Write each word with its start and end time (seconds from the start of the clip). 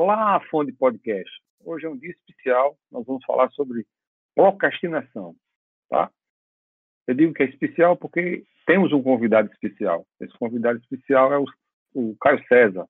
Olá, 0.00 0.38
fã 0.48 0.64
de 0.64 0.70
podcast. 0.70 1.28
Hoje 1.64 1.84
é 1.84 1.88
um 1.88 1.98
dia 1.98 2.12
especial. 2.12 2.78
Nós 2.88 3.04
vamos 3.04 3.24
falar 3.24 3.50
sobre 3.50 3.84
procrastinação, 4.32 5.34
tá? 5.90 6.08
Eu 7.04 7.14
digo 7.16 7.34
que 7.34 7.42
é 7.42 7.46
especial 7.46 7.96
porque 7.96 8.44
temos 8.64 8.92
um 8.92 9.02
convidado 9.02 9.50
especial. 9.50 10.06
Esse 10.20 10.32
convidado 10.38 10.78
especial 10.78 11.32
é 11.32 11.38
o, 11.40 11.44
o 11.94 12.16
Caio 12.20 12.40
César, 12.46 12.86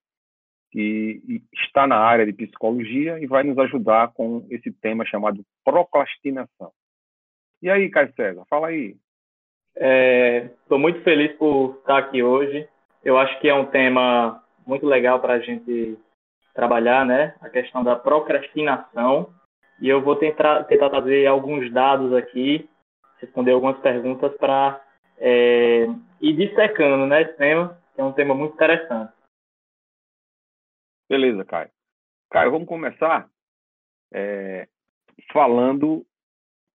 que 0.70 1.42
está 1.54 1.86
na 1.86 1.96
área 1.96 2.26
de 2.26 2.32
psicologia 2.34 3.18
e 3.18 3.26
vai 3.26 3.42
nos 3.42 3.56
ajudar 3.56 4.12
com 4.12 4.46
esse 4.50 4.70
tema 4.70 5.06
chamado 5.06 5.42
procrastinação. 5.64 6.70
E 7.62 7.70
aí, 7.70 7.88
Caio 7.88 8.12
César, 8.12 8.44
fala 8.50 8.66
aí. 8.66 8.98
Estou 9.74 10.76
é, 10.76 10.80
muito 10.82 11.00
feliz 11.00 11.34
por 11.38 11.78
estar 11.78 11.96
aqui 11.96 12.22
hoje. 12.22 12.68
Eu 13.02 13.16
acho 13.16 13.40
que 13.40 13.48
é 13.48 13.54
um 13.54 13.64
tema 13.64 14.44
muito 14.66 14.84
legal 14.84 15.18
para 15.20 15.32
a 15.32 15.40
gente 15.40 15.96
trabalhar, 16.58 17.06
né? 17.06 17.36
A 17.40 17.48
questão 17.48 17.84
da 17.84 17.94
procrastinação. 17.94 19.32
E 19.80 19.88
eu 19.88 20.02
vou 20.02 20.16
tentar, 20.16 20.64
tentar 20.64 20.90
trazer 20.90 21.24
alguns 21.24 21.72
dados 21.72 22.12
aqui, 22.12 22.68
responder 23.20 23.52
algumas 23.52 23.78
perguntas 23.78 24.36
para 24.38 24.84
é, 25.18 25.86
ir 26.20 26.32
dissecando 26.32 27.06
né, 27.06 27.22
esse 27.22 27.36
tema, 27.36 27.80
que 27.94 28.00
é 28.00 28.04
um 28.04 28.12
tema 28.12 28.34
muito 28.34 28.54
interessante. 28.54 29.12
Beleza, 31.08 31.44
Caio. 31.44 31.70
Caio, 32.28 32.50
vamos 32.50 32.66
começar 32.66 33.30
é, 34.12 34.66
falando 35.32 36.04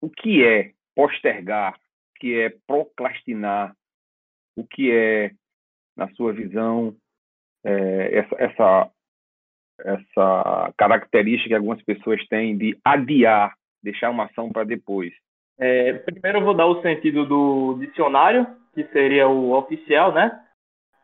o 0.02 0.10
que 0.10 0.46
é 0.46 0.72
postergar, 0.96 1.74
o 1.76 2.20
que 2.22 2.40
é 2.40 2.50
procrastinar, 2.66 3.76
o 4.56 4.66
que 4.66 4.90
é, 4.90 5.32
na 5.94 6.08
sua 6.14 6.32
visão, 6.32 6.96
é, 7.66 8.20
essa, 8.20 8.36
essa, 8.38 8.92
essa 9.80 10.74
característica 10.78 11.50
que 11.50 11.56
algumas 11.56 11.82
pessoas 11.84 12.26
têm 12.28 12.58
de 12.58 12.78
adiar, 12.84 13.54
deixar 13.82 14.10
uma 14.10 14.26
ação 14.26 14.52
para 14.52 14.64
depois. 14.64 15.14
É, 15.60 15.94
primeiro 15.94 16.40
eu 16.40 16.44
vou 16.44 16.54
dar 16.54 16.66
o 16.66 16.82
sentido 16.82 17.26
do 17.26 17.78
dicionário, 17.80 18.48
que 18.74 18.84
seria 18.86 19.28
o 19.28 19.54
oficial, 19.54 20.12
né? 20.12 20.40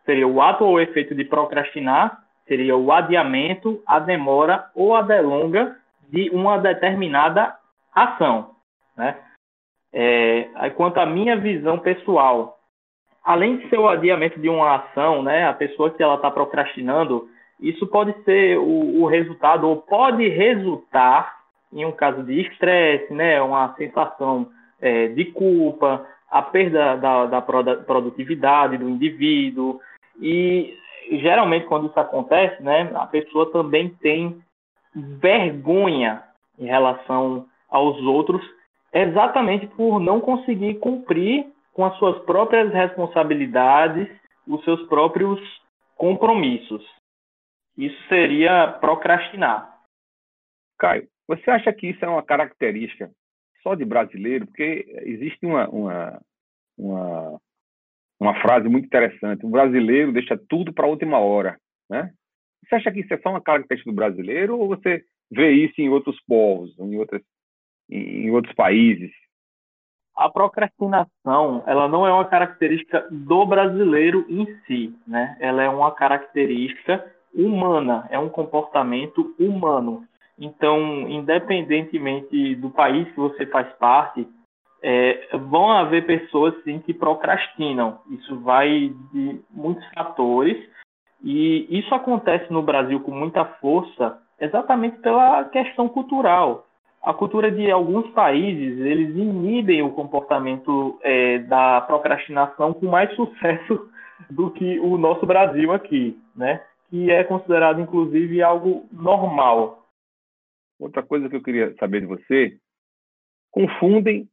Seria 0.06 0.28
o 0.28 0.42
ato 0.42 0.64
ou 0.64 0.80
efeito 0.80 1.14
de 1.14 1.24
procrastinar, 1.24 2.24
seria 2.48 2.76
o 2.76 2.92
adiamento, 2.92 3.82
a 3.86 4.00
demora 4.00 4.70
ou 4.74 4.96
a 4.96 5.02
delonga 5.02 5.76
de 6.10 6.30
uma 6.32 6.58
determinada 6.58 7.56
ação, 7.94 8.56
né? 8.98 9.16
É, 9.92 10.70
quanto 10.76 11.00
à 11.00 11.06
minha 11.06 11.36
visão 11.36 11.80
pessoal, 11.80 12.60
além 13.24 13.58
de 13.58 13.70
ser 13.70 13.78
o 13.78 13.88
adiamento 13.88 14.40
de 14.40 14.50
uma 14.50 14.76
ação, 14.76 15.24
né, 15.24 15.48
a 15.48 15.54
pessoa 15.54 15.90
que 15.90 16.02
ela 16.02 16.16
está 16.16 16.30
procrastinando, 16.30 17.28
isso 17.60 17.86
pode 17.88 18.14
ser 18.24 18.58
o, 18.58 19.02
o, 19.02 19.06
resultado 19.06 19.68
ou 19.68 19.78
pode 19.78 20.28
resultar 20.28 21.40
em 21.74 21.86
um 21.86 21.92
caso 21.92 22.24
de 22.24 22.42
estresse, 22.42 23.14
né, 23.14 23.42
uma 23.42 23.76
sensação 23.76 24.50
é, 24.82 25.08
de 25.10 25.26
culpa, 25.26 26.06
a 26.32 26.42
perda 26.42 26.96
da, 26.96 27.26
da 27.26 27.42
produtividade 27.42 28.78
do 28.78 28.90
indivíduo. 28.90 29.80
E 30.20 30.76
geralmente 31.12 31.66
quando 31.66 31.88
isso 31.88 32.00
acontece, 32.00 32.62
né, 32.64 32.92
a 32.96 33.06
pessoa 33.06 33.52
também 33.52 33.90
tem 34.02 34.42
vergonha 34.96 36.24
em 36.58 36.66
relação 36.66 37.46
aos 37.70 38.02
outros, 38.02 38.42
exatamente 38.92 39.68
por 39.68 40.00
não 40.00 40.20
conseguir 40.20 40.76
cumprir 40.76 41.46
com 41.74 41.86
as 41.86 41.96
suas 41.98 42.18
próprias 42.24 42.74
responsabilidades, 42.74 44.08
os 44.48 44.64
seus 44.64 44.82
próprios 44.88 45.40
compromissos. 45.96 46.84
Isso 47.80 47.98
seria 48.08 48.74
procrastinar. 48.80 49.80
Caio, 50.78 51.08
você 51.28 51.50
acha 51.50 51.72
que 51.74 51.88
isso 51.88 52.04
é 52.04 52.08
uma 52.08 52.24
característica 52.24 53.10
só 53.64 53.74
de 53.74 53.86
brasileiro? 53.86 54.46
Porque 54.46 54.86
existe 55.04 55.46
uma, 55.46 55.68
uma, 55.70 56.22
uma 56.78 57.40
uma 58.20 58.40
frase 58.42 58.68
muito 58.68 58.86
interessante. 58.86 59.46
O 59.46 59.50
brasileiro 59.50 60.12
deixa 60.12 60.38
tudo 60.50 60.74
para 60.74 60.86
a 60.86 60.90
última 60.90 61.20
hora, 61.20 61.58
né? 61.90 62.12
Você 62.66 62.76
acha 62.76 62.92
que 62.92 63.00
isso 63.00 63.14
é 63.14 63.18
só 63.20 63.30
uma 63.30 63.42
característica 63.42 63.90
do 63.90 63.96
brasileiro 63.96 64.60
ou 64.60 64.68
você 64.68 65.04
vê 65.32 65.52
isso 65.52 65.80
em 65.80 65.90
outros 65.90 66.20
povos, 66.28 66.78
em 66.78 66.98
outras, 66.98 67.22
em 67.90 68.30
outros 68.32 68.54
países? 68.54 69.12
A 70.16 70.30
procrastinação, 70.30 71.64
ela 71.66 71.88
não 71.88 72.06
é 72.06 72.12
uma 72.12 72.26
característica 72.26 73.08
do 73.10 73.46
brasileiro 73.46 74.26
em 74.28 74.46
si, 74.66 74.94
né? 75.08 75.38
Ela 75.40 75.64
é 75.64 75.70
uma 75.70 75.96
característica 75.96 77.16
humana, 77.34 78.08
é 78.10 78.20
um 78.20 78.30
comportamento 78.30 79.34
humano. 79.40 80.04
Então, 80.38 81.08
independentemente 81.10 82.56
do 82.56 82.70
país 82.70 83.10
que 83.12 83.18
você 83.20 83.46
faz 83.46 83.68
parte, 83.74 84.28
é, 84.82 85.38
vão 85.50 85.72
haver 85.72 86.06
pessoas 86.06 86.54
sim 86.64 86.80
que 86.80 86.94
procrastinam. 86.94 88.00
Isso 88.10 88.40
vai 88.40 88.94
de 89.12 89.42
muitos 89.52 89.86
fatores 89.94 90.58
e 91.24 91.68
isso 91.78 91.94
acontece 91.94 92.52
no 92.52 92.62
Brasil 92.62 93.00
com 93.02 93.12
muita 93.12 93.44
força 93.44 94.18
exatamente 94.40 94.98
pela 95.00 95.44
questão 95.46 95.90
cultural. 95.90 96.66
A 97.04 97.14
cultura 97.14 97.52
de 97.52 97.70
alguns 97.70 98.10
países 98.12 98.80
eles 98.80 99.16
inibem 99.16 99.82
o 99.82 99.92
comportamento 99.92 100.98
é, 101.02 101.40
da 101.40 101.82
procrastinação 101.82 102.74
com 102.74 102.88
mais 102.88 103.14
sucesso 103.16 103.90
do 104.30 104.52
que 104.52 104.80
o 104.80 104.98
nosso 104.98 105.26
Brasil 105.26 105.72
aqui, 105.72 106.18
né? 106.36 106.62
Que 106.90 107.12
é 107.12 107.24
considerado 107.24 107.80
inclusive 107.82 108.42
algo 108.42 108.88
normal. 108.92 109.88
Outra 110.80 111.04
coisa 111.04 111.30
que 111.30 111.36
eu 111.36 111.44
queria 111.44 111.76
saber 111.76 112.02
de 112.02 112.08
você, 112.08 112.58
confundem 113.52 114.28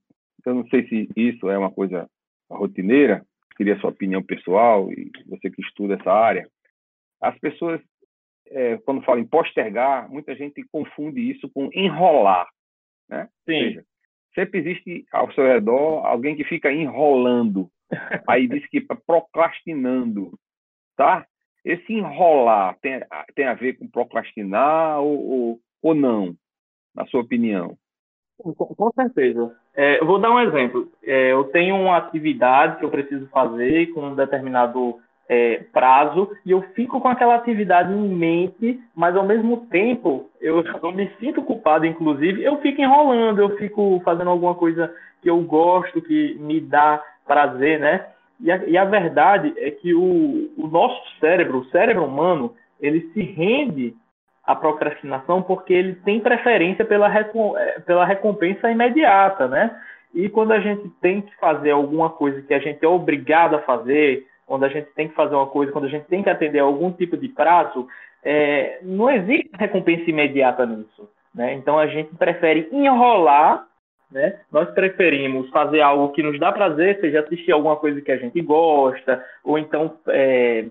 eu 0.46 0.54
não 0.54 0.66
sei 0.68 0.86
se 0.86 1.08
isso 1.16 1.50
é 1.50 1.58
uma 1.58 1.70
coisa 1.70 2.08
rotineira, 2.48 3.26
queria 3.56 3.74
a 3.74 3.80
sua 3.80 3.90
opinião 3.90 4.22
pessoal 4.22 4.90
e 4.92 5.10
você 5.26 5.50
que 5.50 5.60
estuda 5.60 5.94
essa 5.94 6.12
área. 6.12 6.48
As 7.20 7.36
pessoas, 7.40 7.80
é, 8.46 8.76
quando 8.78 9.02
falam 9.02 9.22
em 9.22 9.26
postergar, 9.26 10.08
muita 10.08 10.36
gente 10.36 10.62
confunde 10.70 11.20
isso 11.20 11.50
com 11.50 11.68
enrolar, 11.74 12.48
né? 13.08 13.28
Sim. 13.44 13.54
Ou 13.54 13.62
seja, 13.62 13.84
sempre 14.34 14.60
existe 14.60 15.04
ao 15.10 15.32
seu 15.32 15.44
redor 15.44 16.06
alguém 16.06 16.36
que 16.36 16.44
fica 16.44 16.72
enrolando, 16.72 17.68
aí 18.28 18.46
diz 18.46 18.64
que 18.68 18.80
procrastinando, 18.80 20.38
tá? 20.96 21.26
Esse 21.66 21.94
enrolar 21.94 22.76
tem, 22.80 23.00
tem 23.34 23.44
a 23.44 23.54
ver 23.54 23.72
com 23.72 23.88
procrastinar 23.88 25.00
ou, 25.00 25.28
ou, 25.28 25.58
ou 25.82 25.94
não, 25.96 26.32
na 26.94 27.04
sua 27.06 27.22
opinião? 27.22 27.76
Com, 28.38 28.54
com 28.54 28.90
certeza. 28.92 29.52
É, 29.74 30.00
eu 30.00 30.06
vou 30.06 30.20
dar 30.20 30.30
um 30.30 30.38
exemplo. 30.38 30.88
É, 31.02 31.32
eu 31.32 31.42
tenho 31.44 31.74
uma 31.74 31.96
atividade 31.96 32.78
que 32.78 32.84
eu 32.84 32.90
preciso 32.90 33.26
fazer 33.30 33.88
com 33.88 34.00
um 34.00 34.14
determinado 34.14 35.00
é, 35.28 35.64
prazo 35.72 36.30
e 36.44 36.52
eu 36.52 36.62
fico 36.76 37.00
com 37.00 37.08
aquela 37.08 37.34
atividade 37.34 37.92
em 37.92 38.08
mente, 38.14 38.80
mas 38.94 39.16
ao 39.16 39.26
mesmo 39.26 39.66
tempo 39.66 40.30
eu, 40.40 40.62
eu 40.62 40.92
me 40.92 41.10
sinto 41.18 41.42
culpado, 41.42 41.84
inclusive, 41.84 42.44
eu 42.44 42.58
fico 42.60 42.80
enrolando, 42.80 43.40
eu 43.40 43.56
fico 43.56 44.00
fazendo 44.04 44.30
alguma 44.30 44.54
coisa 44.54 44.94
que 45.20 45.28
eu 45.28 45.40
gosto, 45.42 46.00
que 46.00 46.36
me 46.38 46.60
dá 46.60 47.02
prazer, 47.26 47.80
né? 47.80 48.06
E 48.40 48.50
a, 48.50 48.56
e 48.66 48.76
a 48.76 48.84
verdade 48.84 49.54
é 49.56 49.70
que 49.70 49.94
o, 49.94 50.50
o 50.56 50.66
nosso 50.66 51.00
cérebro, 51.18 51.58
o 51.58 51.64
cérebro 51.66 52.04
humano, 52.04 52.54
ele 52.80 53.10
se 53.12 53.20
rende 53.20 53.94
a 54.44 54.54
procrastinação 54.54 55.42
porque 55.42 55.72
ele 55.72 55.94
tem 55.96 56.20
preferência 56.20 56.84
pela, 56.84 57.12
eh, 57.12 57.80
pela 57.84 58.04
recompensa 58.04 58.70
imediata, 58.70 59.48
né? 59.48 59.76
E 60.14 60.28
quando 60.28 60.52
a 60.52 60.60
gente 60.60 60.88
tem 61.00 61.20
que 61.20 61.34
fazer 61.36 61.72
alguma 61.72 62.08
coisa 62.08 62.40
que 62.42 62.54
a 62.54 62.58
gente 62.58 62.82
é 62.84 62.88
obrigado 62.88 63.56
a 63.56 63.62
fazer, 63.62 64.26
quando 64.46 64.64
a 64.64 64.68
gente 64.68 64.88
tem 64.94 65.08
que 65.08 65.14
fazer 65.14 65.34
uma 65.34 65.48
coisa, 65.48 65.72
quando 65.72 65.86
a 65.86 65.90
gente 65.90 66.06
tem 66.06 66.22
que 66.22 66.30
atender 66.30 66.60
a 66.60 66.62
algum 66.62 66.92
tipo 66.92 67.16
de 67.16 67.28
prazo, 67.28 67.88
é, 68.22 68.78
não 68.82 69.10
existe 69.10 69.50
recompensa 69.54 70.08
imediata 70.08 70.64
nisso. 70.64 71.08
Né? 71.34 71.54
Então 71.54 71.78
a 71.78 71.86
gente 71.86 72.14
prefere 72.14 72.68
enrolar, 72.72 73.66
né? 74.10 74.40
nós 74.52 74.70
preferimos 74.70 75.48
fazer 75.50 75.80
algo 75.80 76.12
que 76.12 76.22
nos 76.22 76.38
dá 76.38 76.52
prazer, 76.52 77.00
seja 77.00 77.20
assistir 77.20 77.52
alguma 77.52 77.76
coisa 77.76 78.00
que 78.00 78.12
a 78.12 78.16
gente 78.16 78.40
gosta, 78.40 79.24
ou 79.44 79.58
então 79.58 79.98
é, 80.08 80.66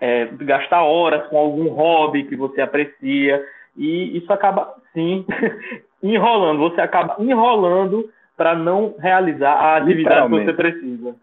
é, 0.00 0.26
gastar 0.26 0.82
horas 0.82 1.26
com 1.28 1.36
algum 1.36 1.68
hobby 1.68 2.24
que 2.24 2.36
você 2.36 2.60
aprecia, 2.60 3.44
e 3.76 4.16
isso 4.18 4.32
acaba, 4.32 4.74
sim, 4.92 5.24
enrolando. 6.02 6.58
Você 6.60 6.80
acaba 6.80 7.16
enrolando 7.18 8.10
para 8.36 8.54
não 8.54 8.94
realizar 8.98 9.52
a 9.52 9.76
atividade 9.76 10.28
que 10.28 10.44
você 10.44 10.52
precisa. 10.52 11.16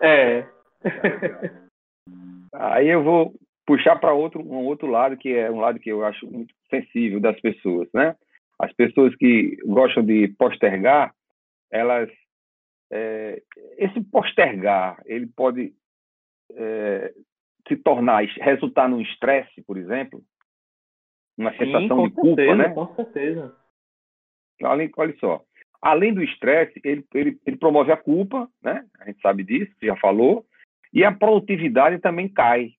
É. 0.00 0.44
Aí 2.52 2.88
eu 2.88 3.02
vou 3.02 3.32
puxar 3.66 3.96
para 3.96 4.12
outro 4.12 4.40
um 4.40 4.66
outro 4.66 4.86
lado 4.86 5.16
que 5.16 5.34
é 5.34 5.50
um 5.50 5.60
lado 5.60 5.78
que 5.80 5.90
eu 5.90 6.04
acho 6.04 6.26
muito 6.30 6.54
sensível 6.70 7.20
das 7.20 7.38
pessoas, 7.40 7.88
né? 7.92 8.14
As 8.58 8.72
pessoas 8.72 9.14
que 9.16 9.56
gostam 9.64 10.04
de 10.04 10.28
postergar, 10.38 11.14
elas 11.70 12.10
é, 12.90 13.42
esse 13.78 14.00
postergar 14.04 15.02
ele 15.06 15.26
pode 15.26 15.74
é, 16.52 17.12
se 17.66 17.76
tornar, 17.76 18.24
resultar 18.24 18.88
num 18.88 19.00
estresse, 19.00 19.62
por 19.62 19.76
exemplo, 19.76 20.22
uma 21.36 21.50
sensação 21.56 22.02
Sim, 22.02 22.08
de 22.08 22.14
culpa, 22.14 22.42
certeza, 22.42 22.56
né? 22.56 22.68
Com 22.74 22.94
certeza. 22.94 23.56
Além, 24.62 24.90
olha 24.96 25.16
só, 25.18 25.42
além 25.82 26.14
do 26.14 26.22
estresse, 26.22 26.80
ele, 26.84 27.04
ele, 27.12 27.38
ele 27.44 27.56
promove 27.56 27.90
a 27.90 27.96
culpa, 27.96 28.48
né? 28.62 28.86
A 29.00 29.06
gente 29.06 29.20
sabe 29.20 29.42
disso, 29.42 29.72
já 29.82 29.96
falou, 29.96 30.46
e 30.92 31.04
a 31.04 31.10
produtividade 31.10 31.98
também 31.98 32.28
cai. 32.28 32.74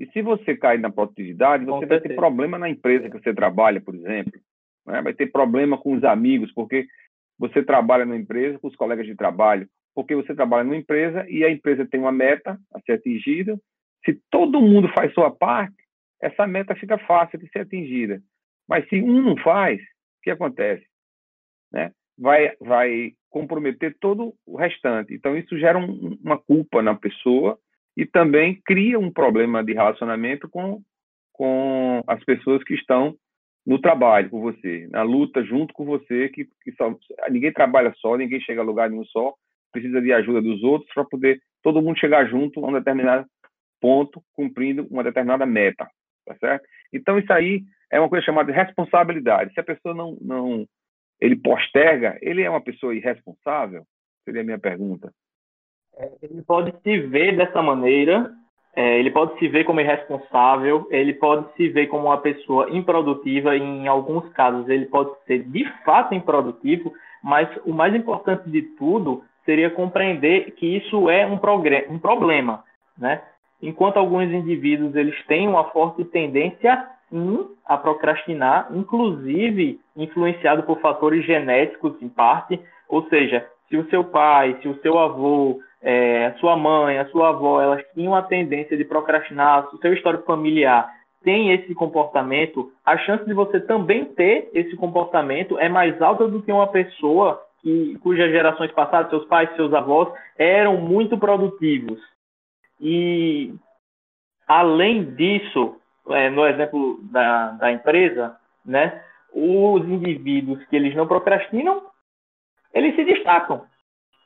E 0.00 0.06
se 0.06 0.22
você 0.22 0.56
cai 0.56 0.78
na 0.78 0.90
produtividade, 0.90 1.64
você 1.64 1.86
vai 1.86 2.00
ter 2.00 2.16
problema 2.16 2.58
na 2.58 2.68
empresa 2.68 3.08
que 3.08 3.20
você 3.20 3.32
trabalha, 3.34 3.80
por 3.80 3.94
exemplo. 3.94 4.32
Né? 4.86 5.02
Vai 5.02 5.14
ter 5.14 5.26
problema 5.30 5.78
com 5.78 5.94
os 5.94 6.04
amigos, 6.04 6.52
porque 6.52 6.86
você 7.38 7.62
trabalha 7.62 8.04
na 8.04 8.16
empresa 8.16 8.58
com 8.58 8.68
os 8.68 8.76
colegas 8.76 9.06
de 9.06 9.14
trabalho, 9.14 9.68
porque 9.94 10.14
você 10.14 10.34
trabalha 10.34 10.64
numa 10.64 10.76
empresa 10.76 11.26
e 11.28 11.44
a 11.44 11.50
empresa 11.50 11.86
tem 11.86 11.98
uma 11.98 12.12
meta 12.12 12.58
a 12.74 12.80
ser 12.80 12.92
atingida. 12.92 13.58
Se 14.04 14.20
todo 14.30 14.60
mundo 14.60 14.88
faz 14.94 15.12
sua 15.14 15.30
parte, 15.30 15.76
essa 16.20 16.46
meta 16.46 16.74
fica 16.74 16.98
fácil 16.98 17.38
de 17.38 17.48
ser 17.50 17.60
atingida. 17.60 18.22
Mas 18.68 18.88
se 18.88 19.00
um 19.00 19.22
não 19.22 19.36
faz, 19.38 19.80
o 19.80 20.22
que 20.22 20.30
acontece? 20.30 20.86
Né? 21.72 21.92
Vai, 22.18 22.54
vai 22.60 23.12
comprometer 23.30 23.96
todo 23.98 24.34
o 24.46 24.56
restante. 24.56 25.14
Então, 25.14 25.36
isso 25.36 25.58
gera 25.58 25.78
um, 25.78 26.18
uma 26.22 26.38
culpa 26.38 26.82
na 26.82 26.94
pessoa 26.94 27.58
e 27.96 28.04
também 28.04 28.60
cria 28.64 28.98
um 28.98 29.10
problema 29.10 29.64
de 29.64 29.72
relacionamento 29.72 30.48
com, 30.48 30.82
com 31.32 32.02
as 32.06 32.22
pessoas 32.24 32.62
que 32.64 32.74
estão 32.74 33.16
no 33.66 33.80
trabalho 33.80 34.30
com 34.30 34.40
você, 34.40 34.88
na 34.90 35.02
luta 35.02 35.44
junto 35.44 35.72
com 35.74 35.84
você, 35.84 36.28
que, 36.28 36.46
que 36.62 36.72
só, 36.72 36.94
ninguém 37.30 37.52
trabalha 37.52 37.92
só, 37.98 38.16
ninguém 38.16 38.40
chega 38.40 38.60
a 38.60 38.64
lugar 38.64 38.90
nenhum 38.90 39.04
só, 39.04 39.34
precisa 39.72 40.00
de 40.00 40.12
ajuda 40.12 40.40
dos 40.40 40.62
outros 40.62 40.92
para 40.92 41.04
poder 41.04 41.40
todo 41.62 41.82
mundo 41.82 41.98
chegar 41.98 42.26
junto 42.26 42.64
a 42.64 42.68
um 42.68 42.72
determinado 42.72 43.26
ponto, 43.80 44.22
cumprindo 44.34 44.86
uma 44.90 45.04
determinada 45.04 45.46
meta, 45.46 45.88
tá 46.26 46.36
certo? 46.38 46.66
Então 46.92 47.18
isso 47.18 47.32
aí 47.32 47.62
é 47.90 47.98
uma 47.98 48.08
coisa 48.08 48.24
chamada 48.24 48.50
de 48.50 48.58
responsabilidade. 48.58 49.52
Se 49.52 49.60
a 49.60 49.64
pessoa 49.64 49.94
não, 49.94 50.16
não 50.20 50.66
ele 51.20 51.36
posterga, 51.36 52.18
ele 52.22 52.42
é 52.42 52.50
uma 52.50 52.60
pessoa 52.60 52.94
irresponsável? 52.94 53.84
Seria 54.24 54.40
a 54.40 54.44
minha 54.44 54.58
pergunta. 54.58 55.12
É, 55.96 56.10
ele 56.22 56.42
pode 56.42 56.72
se 56.82 57.00
ver 57.00 57.36
dessa 57.36 57.62
maneira, 57.62 58.32
é, 58.74 58.98
ele 58.98 59.10
pode 59.10 59.38
se 59.38 59.48
ver 59.48 59.64
como 59.64 59.80
irresponsável, 59.80 60.86
ele 60.90 61.14
pode 61.14 61.52
se 61.54 61.68
ver 61.68 61.88
como 61.88 62.06
uma 62.06 62.18
pessoa 62.18 62.68
improdutiva, 62.70 63.56
e 63.56 63.60
em 63.60 63.88
alguns 63.88 64.28
casos 64.32 64.68
ele 64.68 64.86
pode 64.86 65.10
ser 65.26 65.42
de 65.44 65.64
fato 65.84 66.14
improdutivo, 66.14 66.92
mas 67.22 67.48
o 67.64 67.72
mais 67.72 67.94
importante 67.94 68.48
de 68.48 68.62
tudo 68.62 69.22
seria 69.44 69.70
compreender 69.70 70.52
que 70.52 70.76
isso 70.76 71.10
é 71.10 71.26
um, 71.26 71.34
um 71.90 71.98
problema, 71.98 72.64
né? 72.96 73.22
Enquanto 73.62 73.98
alguns 73.98 74.30
indivíduos 74.30 74.94
eles 74.94 75.20
têm 75.26 75.48
uma 75.48 75.64
forte 75.64 76.04
tendência 76.04 76.86
sim 77.10 77.48
a 77.66 77.76
procrastinar, 77.76 78.68
inclusive 78.72 79.80
influenciado 79.96 80.62
por 80.62 80.80
fatores 80.80 81.24
genéticos 81.24 82.00
em 82.00 82.08
parte, 82.08 82.58
ou 82.88 83.06
seja, 83.08 83.46
se 83.68 83.76
o 83.76 83.88
seu 83.90 84.04
pai, 84.04 84.56
se 84.62 84.68
o 84.68 84.80
seu 84.80 84.98
avô, 84.98 85.60
é, 85.82 86.26
a 86.26 86.34
sua 86.34 86.56
mãe, 86.56 86.98
a 86.98 87.08
sua 87.08 87.30
avó, 87.30 87.60
elas 87.60 87.82
tinham 87.94 88.14
a 88.14 88.22
tendência 88.22 88.76
de 88.76 88.84
procrastinar, 88.84 89.68
se 89.68 89.76
o 89.76 89.78
seu 89.78 89.94
histórico 89.94 90.24
familiar 90.24 90.90
tem 91.22 91.52
esse 91.52 91.74
comportamento, 91.74 92.72
a 92.84 92.96
chance 92.98 93.24
de 93.24 93.34
você 93.34 93.60
também 93.60 94.04
ter 94.06 94.50
esse 94.54 94.74
comportamento 94.76 95.58
é 95.58 95.68
mais 95.68 96.00
alta 96.00 96.26
do 96.26 96.42
que 96.42 96.50
uma 96.50 96.68
pessoa 96.68 97.40
que, 97.62 97.98
cujas 98.02 98.30
gerações 98.30 98.72
passadas, 98.72 99.10
seus 99.10 99.26
pais, 99.26 99.54
seus 99.54 99.72
avós, 99.74 100.08
eram 100.38 100.78
muito 100.78 101.18
produtivos. 101.18 102.00
E, 102.80 103.54
além 104.48 105.14
disso, 105.14 105.76
é, 106.08 106.30
no 106.30 106.46
exemplo 106.46 106.98
da, 107.10 107.50
da 107.52 107.72
empresa, 107.72 108.36
né, 108.64 109.02
os 109.32 109.82
indivíduos 109.86 110.64
que 110.66 110.76
eles 110.76 110.94
não 110.94 111.06
procrastinam, 111.06 111.82
eles 112.72 112.94
se 112.96 113.04
destacam. 113.04 113.64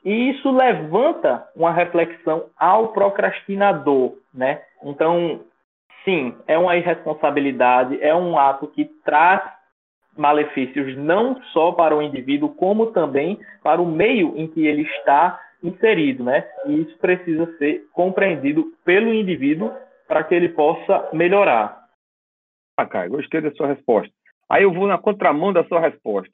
E 0.05 0.29
isso 0.29 0.51
levanta 0.51 1.49
uma 1.55 1.73
reflexão 1.73 2.45
ao 2.55 2.93
procrastinador, 2.93 4.13
né? 4.31 4.61
Então, 4.83 5.41
sim, 6.03 6.35
é 6.47 6.55
uma 6.57 6.77
irresponsabilidade, 6.77 7.99
é 8.01 8.13
um 8.13 8.37
ato 8.37 8.67
que 8.67 8.85
traz 9.03 9.41
malefícios 10.15 10.95
não 10.95 11.41
só 11.45 11.71
para 11.71 11.97
o 11.97 12.01
indivíduo, 12.01 12.53
como 12.53 12.91
também 12.91 13.39
para 13.63 13.81
o 13.81 13.85
meio 13.85 14.37
em 14.37 14.47
que 14.47 14.65
ele 14.65 14.83
está 14.83 15.41
inserido, 15.63 16.23
né? 16.23 16.47
E 16.67 16.81
isso 16.81 16.97
precisa 16.99 17.45
ser 17.57 17.87
compreendido 17.91 18.71
pelo 18.85 19.13
indivíduo 19.13 19.73
para 20.07 20.23
que 20.23 20.35
ele 20.35 20.49
possa 20.49 21.09
melhorar. 21.13 21.83
Ah, 22.77 22.85
Caio, 22.85 23.11
gostei 23.11 23.41
da 23.41 23.51
sua 23.51 23.67
resposta. 23.67 24.13
Aí 24.49 24.63
eu 24.63 24.71
vou 24.71 24.87
na 24.87 24.97
contramão 24.97 25.51
da 25.51 25.63
sua 25.63 25.79
resposta. 25.79 26.31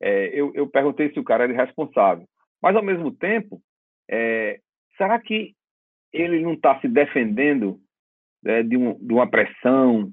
É, 0.00 0.28
eu, 0.38 0.52
eu, 0.54 0.68
perguntei 0.68 1.10
se 1.12 1.18
o 1.18 1.24
cara 1.24 1.44
era 1.44 1.52
irresponsável. 1.52 2.26
Mas, 2.62 2.76
ao 2.76 2.82
mesmo 2.82 3.10
tempo, 3.10 3.60
é, 4.08 4.60
será 4.96 5.18
que 5.18 5.54
ele 6.12 6.40
não 6.40 6.52
está 6.52 6.78
se 6.80 6.88
defendendo 6.88 7.80
né, 8.42 8.62
de, 8.62 8.76
um, 8.76 8.94
de, 8.94 9.12
uma 9.12 9.28
pressão 9.28 10.10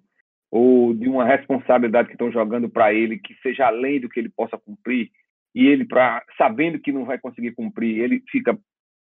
ou 0.50 0.94
de 0.94 1.08
uma 1.08 1.26
responsabilidade 1.26 2.08
que 2.08 2.16
estão 2.16 2.32
jogando 2.32 2.70
para 2.70 2.94
ele 2.94 3.20
que 3.20 3.36
seja 3.42 3.68
além 3.68 4.00
do 4.00 4.10
que 4.10 4.20
ele 4.20 4.30
possa 4.30 4.58
cumprir? 4.58 5.10
E 5.54 5.68
ele, 5.68 5.86
pra, 5.86 6.24
sabendo 6.38 6.80
que 6.80 6.92
não 6.92 7.06
vai 7.06 7.20
conseguir 7.20 7.52
cumprir, 7.52 8.00
ele 8.00 8.24
fica, 8.30 8.58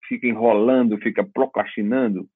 fica 0.09 0.27
enrolando, 0.27 0.99
fica 0.99 1.25
procrastinando? 1.25 2.27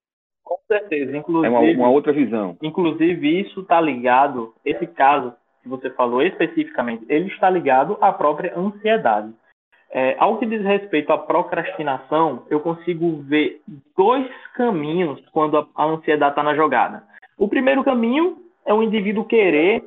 Com 0.43 0.57
certeza, 0.67 1.15
inclusive. 1.17 1.47
É 1.47 1.49
uma, 1.49 1.61
uma 1.61 1.89
outra 1.89 2.13
visão. 2.13 2.57
Inclusive, 2.61 3.41
isso 3.41 3.61
está 3.61 3.79
ligado, 3.79 4.53
esse 4.65 4.85
caso 4.85 5.33
que 5.61 5.69
você 5.69 5.89
falou 5.91 6.21
especificamente, 6.21 7.05
ele 7.07 7.27
está 7.27 7.49
ligado 7.49 7.97
à 8.01 8.11
própria 8.11 8.57
ansiedade. 8.57 9.33
É, 9.93 10.15
ao 10.19 10.37
que 10.37 10.45
diz 10.45 10.61
respeito 10.63 11.11
à 11.11 11.17
procrastinação, 11.17 12.45
eu 12.49 12.61
consigo 12.61 13.21
ver 13.23 13.61
dois 13.95 14.25
caminhos 14.55 15.21
quando 15.31 15.57
a, 15.57 15.67
a 15.75 15.85
ansiedade 15.85 16.31
está 16.31 16.43
na 16.43 16.55
jogada. 16.55 17.03
O 17.37 17.47
primeiro 17.47 17.83
caminho 17.83 18.37
é 18.65 18.73
o 18.73 18.81
indivíduo 18.81 19.25
querer, 19.25 19.83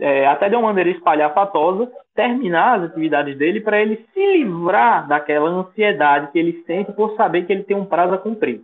é, 0.00 0.26
até 0.26 0.48
de 0.48 0.56
uma 0.56 0.68
maneira 0.68 0.90
espalhafatosa, 0.90 1.88
terminar 2.14 2.80
as 2.80 2.90
atividades 2.90 3.36
dele 3.38 3.60
para 3.60 3.80
ele 3.80 4.04
se 4.12 4.26
livrar 4.38 5.06
daquela 5.06 5.48
ansiedade 5.48 6.32
que 6.32 6.38
ele 6.38 6.64
sente 6.66 6.92
por 6.92 7.14
saber 7.16 7.46
que 7.46 7.52
ele 7.52 7.64
tem 7.64 7.76
um 7.76 7.84
prazo 7.84 8.14
a 8.14 8.18
cumprir. 8.18 8.60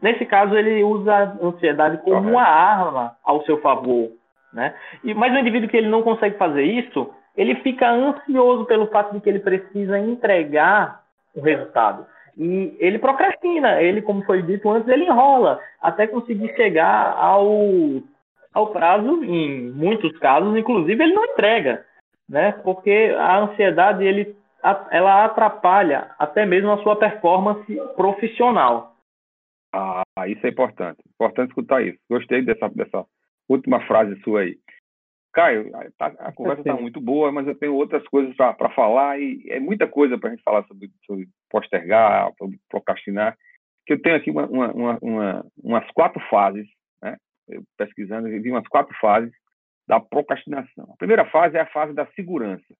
Nesse 0.00 0.24
caso, 0.24 0.56
ele 0.56 0.82
usa 0.82 1.12
a 1.14 1.46
ansiedade 1.46 1.98
como 1.98 2.30
uma 2.30 2.42
arma 2.42 3.16
ao 3.24 3.44
seu 3.44 3.60
favor. 3.60 4.10
Né? 4.52 4.74
E, 5.04 5.12
mas 5.12 5.32
o 5.32 5.38
indivíduo 5.38 5.68
que 5.68 5.76
ele 5.76 5.88
não 5.88 6.02
consegue 6.02 6.38
fazer 6.38 6.62
isso, 6.62 7.10
ele 7.38 7.54
fica 7.62 7.88
ansioso 7.88 8.64
pelo 8.64 8.88
fato 8.88 9.14
de 9.14 9.20
que 9.20 9.28
ele 9.28 9.38
precisa 9.38 9.96
entregar 9.96 11.04
o 11.32 11.40
resultado. 11.40 12.04
E 12.36 12.76
ele 12.80 12.98
procrastina, 12.98 13.80
ele, 13.80 14.02
como 14.02 14.24
foi 14.24 14.42
dito 14.42 14.68
antes, 14.68 14.88
ele 14.88 15.04
enrola 15.04 15.60
até 15.80 16.08
conseguir 16.08 16.52
chegar 16.56 17.14
ao, 17.16 17.54
ao 18.52 18.72
prazo, 18.72 19.22
em 19.22 19.70
muitos 19.70 20.18
casos, 20.18 20.56
inclusive, 20.56 21.00
ele 21.00 21.14
não 21.14 21.24
entrega, 21.26 21.86
né? 22.28 22.52
Porque 22.64 23.14
a 23.16 23.38
ansiedade, 23.38 24.04
ele, 24.04 24.36
ela 24.90 25.24
atrapalha 25.24 26.10
até 26.18 26.44
mesmo 26.44 26.72
a 26.72 26.82
sua 26.82 26.96
performance 26.96 27.72
profissional. 27.96 28.96
Ah, 29.72 30.02
isso 30.26 30.44
é 30.44 30.50
importante. 30.50 30.98
Importante 31.14 31.50
escutar 31.50 31.82
isso. 31.82 31.98
Gostei 32.10 32.42
dessa, 32.42 32.68
dessa 32.70 33.04
última 33.48 33.80
frase 33.86 34.20
sua 34.22 34.40
aí. 34.40 34.56
Caio, 35.38 35.70
tá, 35.96 36.06
a 36.18 36.32
conversa 36.32 36.62
está 36.62 36.74
muito 36.74 37.00
boa, 37.00 37.30
mas 37.30 37.46
eu 37.46 37.54
tenho 37.54 37.72
outras 37.72 38.02
coisas 38.08 38.34
para 38.34 38.70
falar 38.70 39.20
e 39.20 39.40
é 39.48 39.60
muita 39.60 39.86
coisa 39.86 40.18
para 40.18 40.30
a 40.30 40.32
gente 40.32 40.42
falar 40.42 40.64
sobre, 40.64 40.90
sobre 41.06 41.28
postergar, 41.48 42.32
sobre 42.36 42.58
procrastinar. 42.68 43.38
Que 43.86 43.92
eu 43.92 44.02
tenho 44.02 44.16
aqui 44.16 44.32
uma, 44.32 44.46
uma, 44.48 44.98
uma, 45.00 45.46
umas 45.62 45.88
quatro 45.92 46.20
fases, 46.28 46.66
né? 47.00 47.16
Eu 47.48 47.62
pesquisando, 47.76 48.26
eu 48.26 48.42
vi 48.42 48.50
umas 48.50 48.66
quatro 48.66 48.92
fases 49.00 49.30
da 49.86 50.00
procrastinação. 50.00 50.90
A 50.92 50.96
primeira 50.96 51.24
fase 51.26 51.56
é 51.56 51.60
a 51.60 51.66
fase 51.70 51.94
da 51.94 52.04
segurança. 52.16 52.74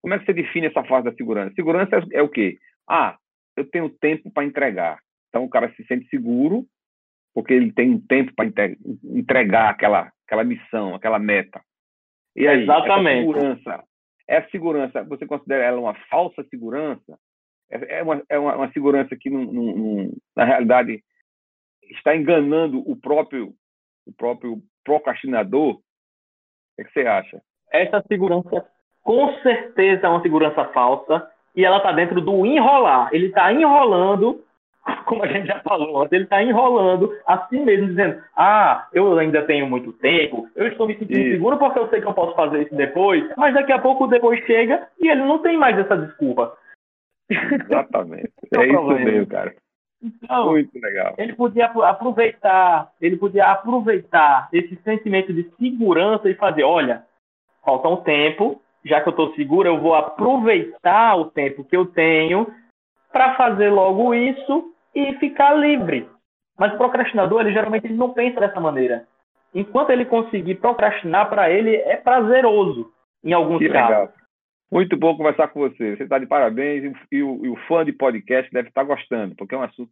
Como 0.00 0.14
é 0.14 0.18
que 0.20 0.26
você 0.26 0.32
define 0.32 0.68
essa 0.68 0.84
fase 0.84 1.06
da 1.06 1.14
segurança? 1.14 1.56
Segurança 1.56 1.96
é, 1.96 2.18
é 2.18 2.22
o 2.22 2.28
quê? 2.28 2.56
Ah, 2.88 3.18
eu 3.56 3.68
tenho 3.68 3.90
tempo 3.90 4.30
para 4.30 4.44
entregar. 4.44 5.00
Então 5.28 5.42
o 5.42 5.50
cara 5.50 5.74
se 5.74 5.84
sente 5.86 6.08
seguro 6.08 6.64
porque 7.34 7.52
ele 7.52 7.72
tem 7.72 7.90
um 7.90 8.00
tempo 8.00 8.32
para 8.32 8.46
entregar 9.12 9.70
aquela, 9.70 10.12
aquela 10.24 10.44
missão, 10.44 10.94
aquela 10.94 11.18
meta. 11.18 11.60
E 12.36 12.46
aí, 12.46 12.62
Exatamente. 12.62 13.18
Essa 13.18 13.38
segurança, 13.38 13.84
essa 14.28 14.50
segurança, 14.50 15.04
você 15.04 15.26
considera 15.26 15.64
ela 15.64 15.80
uma 15.80 15.94
falsa 16.08 16.44
segurança? 16.44 17.18
É, 17.70 17.98
é 17.98 18.02
uma, 18.02 18.22
é 18.28 18.38
uma, 18.38 18.56
uma 18.56 18.72
segurança 18.72 19.16
que, 19.16 19.30
não, 19.30 19.44
não, 19.44 20.12
na 20.36 20.44
realidade, 20.44 21.02
está 21.82 22.14
enganando 22.16 22.78
o 22.88 22.96
próprio, 22.96 23.52
o 24.06 24.12
próprio 24.12 24.62
procrastinador? 24.84 25.74
O 25.74 25.82
que, 26.76 26.82
é 26.82 26.84
que 26.84 26.92
você 26.92 27.06
acha? 27.06 27.42
Essa 27.72 28.02
segurança, 28.08 28.66
com 29.02 29.32
certeza, 29.42 30.06
é 30.06 30.10
uma 30.10 30.22
segurança 30.22 30.64
falsa 30.66 31.28
e 31.54 31.64
ela 31.64 31.78
está 31.78 31.92
dentro 31.92 32.20
do 32.20 32.46
enrolar. 32.46 33.08
Ele 33.12 33.26
está 33.26 33.52
enrolando 33.52 34.44
como 35.06 35.22
a 35.22 35.26
gente 35.26 35.46
já 35.46 35.60
falou 35.60 36.06
ele 36.10 36.24
está 36.24 36.42
enrolando 36.42 37.12
a 37.26 37.46
si 37.46 37.58
mesmo, 37.58 37.88
dizendo: 37.88 38.22
Ah, 38.36 38.88
eu 38.92 39.18
ainda 39.18 39.42
tenho 39.42 39.66
muito 39.66 39.92
tempo, 39.94 40.48
eu 40.56 40.68
estou 40.68 40.86
me 40.86 40.96
sentindo 40.96 41.18
isso. 41.18 41.32
seguro 41.32 41.58
porque 41.58 41.78
eu 41.78 41.88
sei 41.88 42.00
que 42.00 42.06
eu 42.06 42.14
posso 42.14 42.34
fazer 42.34 42.62
isso 42.62 42.74
depois, 42.74 43.24
mas 43.36 43.54
daqui 43.54 43.72
a 43.72 43.78
pouco 43.78 44.04
o 44.04 44.08
depois 44.08 44.44
chega 44.46 44.88
e 45.00 45.08
ele 45.08 45.22
não 45.22 45.38
tem 45.38 45.56
mais 45.56 45.78
essa 45.78 45.96
desculpa. 45.96 46.56
Exatamente. 47.28 48.32
é, 48.52 48.58
é 48.60 48.66
isso 48.66 48.90
mesmo, 48.90 49.26
cara. 49.26 49.54
Então, 50.02 50.50
muito 50.52 50.78
legal. 50.80 51.14
Ele 51.18 51.34
podia 51.34 51.66
aproveitar, 51.66 52.90
ele 53.00 53.16
podia 53.18 53.46
aproveitar 53.46 54.48
esse 54.50 54.74
sentimento 54.76 55.32
de 55.32 55.48
segurança 55.58 56.28
e 56.30 56.34
fazer, 56.34 56.62
olha, 56.62 57.04
falta 57.62 57.86
um 57.88 57.98
tempo, 57.98 58.62
já 58.82 59.02
que 59.02 59.08
eu 59.08 59.12
estou 59.12 59.34
seguro, 59.34 59.68
eu 59.68 59.78
vou 59.78 59.94
aproveitar 59.94 61.16
o 61.16 61.26
tempo 61.26 61.64
que 61.64 61.76
eu 61.76 61.84
tenho 61.84 62.46
para 63.12 63.34
fazer 63.36 63.70
logo 63.70 64.14
isso 64.14 64.72
e 64.94 65.14
ficar 65.14 65.54
livre. 65.54 66.08
Mas 66.58 66.74
o 66.74 66.76
procrastinador, 66.76 67.40
ele 67.40 67.52
geralmente 67.52 67.86
ele 67.86 67.94
não 67.94 68.12
pensa 68.12 68.40
dessa 68.40 68.60
maneira. 68.60 69.06
Enquanto 69.54 69.90
ele 69.90 70.04
conseguir 70.04 70.56
procrastinar, 70.56 71.28
para 71.28 71.50
ele 71.50 71.74
é 71.74 71.96
prazeroso, 71.96 72.92
em 73.24 73.32
alguns 73.32 73.58
que 73.58 73.68
casos. 73.68 73.90
Legal. 73.90 74.12
Muito 74.70 74.96
bom 74.96 75.16
conversar 75.16 75.48
com 75.48 75.60
você. 75.60 75.96
Você 75.96 76.04
está 76.04 76.18
de 76.18 76.26
parabéns 76.26 76.84
e 77.10 77.22
o, 77.22 77.44
e 77.44 77.48
o, 77.48 77.56
fã 77.66 77.84
de 77.84 77.92
podcast 77.92 78.50
deve 78.52 78.68
estar 78.68 78.84
gostando, 78.84 79.34
porque 79.34 79.54
é 79.54 79.58
um 79.58 79.62
assunto 79.62 79.90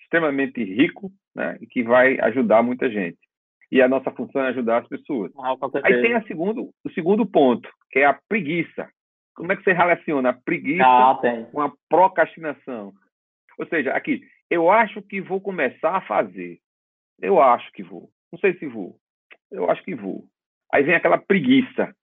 extremamente 0.00 0.62
rico 0.64 1.10
né, 1.34 1.58
e 1.60 1.66
que 1.66 1.82
vai 1.82 2.18
ajudar 2.20 2.62
muita 2.62 2.88
gente. 2.88 3.18
E 3.70 3.82
a 3.82 3.88
nossa 3.88 4.10
função 4.12 4.42
é 4.42 4.48
ajudar 4.48 4.78
as 4.78 4.88
pessoas. 4.88 5.32
Ah, 5.38 5.54
Aí 5.82 6.00
tem 6.00 6.14
a 6.14 6.22
segundo, 6.22 6.70
o 6.84 6.90
segundo 6.90 7.26
ponto, 7.26 7.68
que 7.90 7.98
é 7.98 8.06
a 8.06 8.18
preguiça. 8.28 8.88
Como 9.36 9.52
é 9.52 9.56
que 9.56 9.62
você 9.62 9.72
relaciona 9.72 10.30
a 10.30 10.32
preguiça 10.32 10.84
ah, 10.84 11.20
com 11.52 11.60
a 11.60 11.70
procrastinação? 11.88 12.92
Ou 13.58 13.66
seja, 13.66 13.92
aqui, 13.92 14.22
eu 14.50 14.70
acho 14.70 15.02
que 15.02 15.20
vou 15.20 15.40
começar 15.40 15.96
a 15.96 16.00
fazer. 16.00 16.58
Eu 17.20 17.40
acho 17.40 17.70
que 17.72 17.82
vou. 17.82 18.08
Não 18.32 18.38
sei 18.38 18.54
se 18.58 18.66
vou. 18.66 18.96
Eu 19.50 19.70
acho 19.70 19.82
que 19.82 19.94
vou. 19.94 20.24
Aí 20.72 20.82
vem 20.82 20.94
aquela 20.94 21.18
preguiça. 21.18 21.94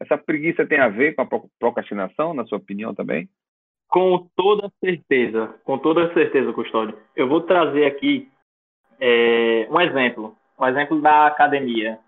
Essa 0.00 0.18
preguiça 0.18 0.66
tem 0.66 0.80
a 0.80 0.88
ver 0.88 1.14
com 1.14 1.22
a 1.22 1.28
procrastinação, 1.58 2.34
na 2.34 2.44
sua 2.44 2.58
opinião 2.58 2.94
também? 2.94 3.28
Com 3.88 4.26
toda 4.34 4.70
certeza, 4.80 5.48
com 5.64 5.78
toda 5.78 6.12
certeza, 6.14 6.52
Custódio. 6.52 6.98
Eu 7.14 7.28
vou 7.28 7.42
trazer 7.42 7.84
aqui 7.84 8.30
é, 8.98 9.68
um 9.70 9.80
exemplo, 9.80 10.36
um 10.58 10.66
exemplo 10.66 11.00
da 11.00 11.26
academia. 11.26 11.98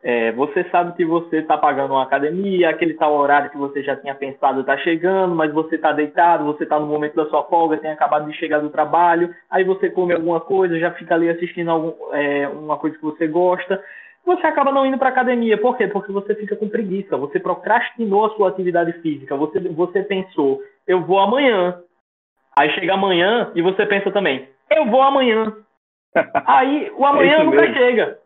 É, 0.00 0.30
você 0.32 0.62
sabe 0.70 0.96
que 0.96 1.04
você 1.04 1.38
está 1.38 1.58
pagando 1.58 1.92
uma 1.92 2.04
academia, 2.04 2.70
aquele 2.70 2.94
tal 2.94 3.14
horário 3.14 3.50
que 3.50 3.58
você 3.58 3.82
já 3.82 3.96
tinha 3.96 4.14
pensado 4.14 4.60
está 4.60 4.78
chegando, 4.78 5.34
mas 5.34 5.52
você 5.52 5.74
está 5.74 5.90
deitado, 5.90 6.44
você 6.44 6.62
está 6.62 6.78
no 6.78 6.86
momento 6.86 7.16
da 7.16 7.26
sua 7.26 7.42
folga, 7.44 7.78
tem 7.78 7.90
acabado 7.90 8.30
de 8.30 8.36
chegar 8.38 8.60
do 8.60 8.70
trabalho, 8.70 9.34
aí 9.50 9.64
você 9.64 9.90
come 9.90 10.12
alguma 10.12 10.40
coisa, 10.40 10.78
já 10.78 10.92
fica 10.92 11.16
ali 11.16 11.28
assistindo 11.28 11.70
algum, 11.70 12.14
é, 12.14 12.46
uma 12.48 12.78
coisa 12.78 12.96
que 12.96 13.02
você 13.02 13.26
gosta, 13.26 13.82
você 14.24 14.46
acaba 14.46 14.70
não 14.70 14.86
indo 14.86 14.98
para 14.98 15.08
academia. 15.08 15.58
Por 15.58 15.76
quê? 15.76 15.88
Porque 15.88 16.12
você 16.12 16.32
fica 16.36 16.54
com 16.54 16.68
preguiça, 16.68 17.16
você 17.16 17.40
procrastinou 17.40 18.26
a 18.26 18.30
sua 18.36 18.50
atividade 18.50 18.92
física, 19.00 19.36
você, 19.36 19.58
você 19.58 20.02
pensou, 20.04 20.62
eu 20.86 21.02
vou 21.04 21.18
amanhã. 21.18 21.76
Aí 22.56 22.70
chega 22.70 22.94
amanhã 22.94 23.50
e 23.54 23.62
você 23.62 23.84
pensa 23.84 24.12
também, 24.12 24.48
eu 24.70 24.86
vou 24.86 25.02
amanhã. 25.02 25.52
Aí 26.46 26.92
o 26.96 27.04
amanhã 27.04 27.38
é 27.38 27.42
nunca 27.44 27.62
mesmo. 27.62 27.74
chega. 27.74 28.18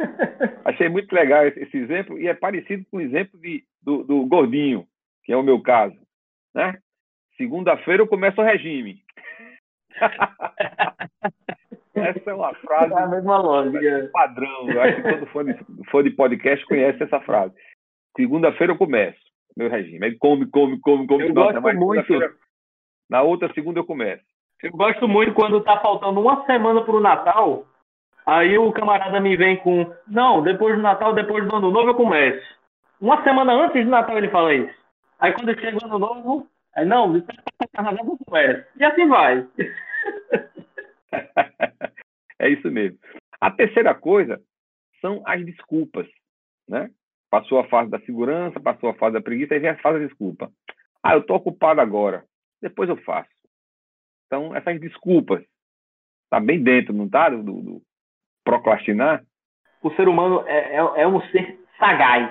Achei 0.64 0.88
muito 0.88 1.12
legal 1.14 1.46
esse, 1.46 1.76
exemplo 1.76 2.18
e 2.18 2.28
é 2.28 2.34
parecido 2.34 2.84
com 2.90 2.98
o 2.98 3.00
exemplo 3.00 3.38
de, 3.40 3.64
do, 3.82 4.04
do 4.04 4.26
gordinho, 4.26 4.86
que 5.24 5.32
é 5.32 5.36
o 5.36 5.42
meu 5.42 5.60
caso. 5.60 5.96
Né? 6.54 6.78
Segunda-feira 7.36 8.02
eu 8.02 8.06
começo 8.06 8.40
o 8.40 8.44
regime. 8.44 9.02
Essa 11.94 12.30
é 12.30 12.34
uma 12.34 12.54
frase. 12.54 12.92
É 12.92 12.98
a 12.98 13.06
mesma 13.06 13.38
lógica. 13.38 14.10
Padrão. 14.12 14.70
Eu 14.70 14.80
acho 14.80 14.96
que 14.96 15.02
todo 15.02 15.26
fã 15.26 15.44
de, 15.44 15.54
fã 15.90 16.02
de 16.02 16.10
podcast 16.10 16.64
conhece 16.66 17.02
essa 17.02 17.20
frase. 17.20 17.54
Segunda-feira 18.16 18.72
eu 18.72 18.78
começo 18.78 19.18
meu 19.56 19.68
regime. 19.68 20.04
Aí 20.04 20.16
come, 20.16 20.46
come, 20.46 20.80
come, 20.80 21.06
come. 21.06 21.28
Eu 21.28 21.34
gosto 21.34 21.60
muito. 21.74 22.14
Na 23.08 23.22
outra 23.22 23.52
segunda 23.52 23.80
eu 23.80 23.84
começo. 23.84 24.22
Eu 24.62 24.72
gosto 24.72 25.08
muito 25.08 25.34
quando 25.34 25.62
tá 25.62 25.80
faltando 25.80 26.20
uma 26.20 26.44
semana 26.46 26.82
pro 26.82 27.00
Natal. 27.00 27.64
Aí 28.26 28.58
o 28.58 28.72
camarada 28.72 29.18
me 29.20 29.36
vem 29.36 29.56
com, 29.56 29.92
não, 30.06 30.42
depois 30.42 30.76
do 30.76 30.82
Natal, 30.82 31.14
depois 31.14 31.46
do 31.46 31.56
Ano 31.56 31.70
Novo 31.70 31.90
eu 31.90 31.94
começo. 31.94 32.46
Uma 33.00 33.22
semana 33.22 33.52
antes 33.52 33.84
do 33.84 33.90
Natal 33.90 34.18
ele 34.18 34.28
fala 34.28 34.54
isso. 34.54 34.74
Aí 35.18 35.32
quando 35.32 35.58
chega 35.58 35.78
o 35.78 35.86
Ano 35.86 35.98
Novo, 35.98 36.48
aí 36.74 36.84
não, 36.84 37.12
depois 37.12 37.38
do 37.38 37.68
Carnaval 37.72 38.06
eu 38.06 38.18
começo. 38.24 38.66
E 38.76 38.84
assim 38.84 39.08
vai. 39.08 39.46
é 42.38 42.48
isso 42.48 42.70
mesmo. 42.70 42.98
A 43.40 43.50
terceira 43.50 43.94
coisa 43.94 44.40
são 45.00 45.22
as 45.24 45.44
desculpas, 45.44 46.06
né? 46.68 46.90
Passou 47.30 47.58
a 47.58 47.68
fase 47.68 47.90
da 47.90 48.00
segurança, 48.00 48.60
passou 48.60 48.90
a 48.90 48.94
fase 48.94 49.14
da 49.14 49.22
preguiça, 49.22 49.54
aí 49.54 49.60
vem 49.60 49.70
a 49.70 49.78
fase 49.78 50.00
da 50.00 50.06
desculpa. 50.06 50.52
Ah, 51.02 51.14
eu 51.14 51.20
estou 51.20 51.36
ocupado 51.36 51.80
agora, 51.80 52.24
depois 52.60 52.88
eu 52.88 52.96
faço. 52.98 53.30
Então, 54.26 54.54
essas 54.54 54.78
desculpas, 54.78 55.42
tá 56.28 56.38
bem 56.38 56.62
dentro, 56.62 56.92
não 56.92 57.08
tá? 57.08 57.30
Do, 57.30 57.42
do 57.42 57.82
procrastinar? 58.44 59.22
O 59.82 59.90
ser 59.92 60.08
humano 60.08 60.44
é, 60.46 60.76
é, 60.76 61.02
é 61.02 61.08
um 61.08 61.20
ser 61.28 61.58
sagaz. 61.78 62.30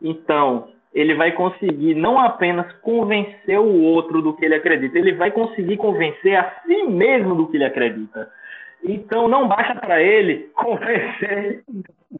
Então, 0.00 0.68
ele 0.94 1.14
vai 1.14 1.32
conseguir 1.32 1.94
não 1.94 2.18
apenas 2.18 2.70
convencer 2.80 3.58
o 3.58 3.82
outro 3.82 4.20
do 4.20 4.34
que 4.34 4.44
ele 4.44 4.56
acredita, 4.56 4.98
ele 4.98 5.14
vai 5.14 5.30
conseguir 5.30 5.76
convencer 5.76 6.36
a 6.36 6.50
si 6.62 6.82
mesmo 6.84 7.34
do 7.34 7.48
que 7.48 7.56
ele 7.56 7.64
acredita. 7.64 8.30
Então 8.84 9.28
não 9.28 9.48
basta 9.48 9.76
para 9.76 10.02
ele 10.02 10.50
convencer 10.54 11.62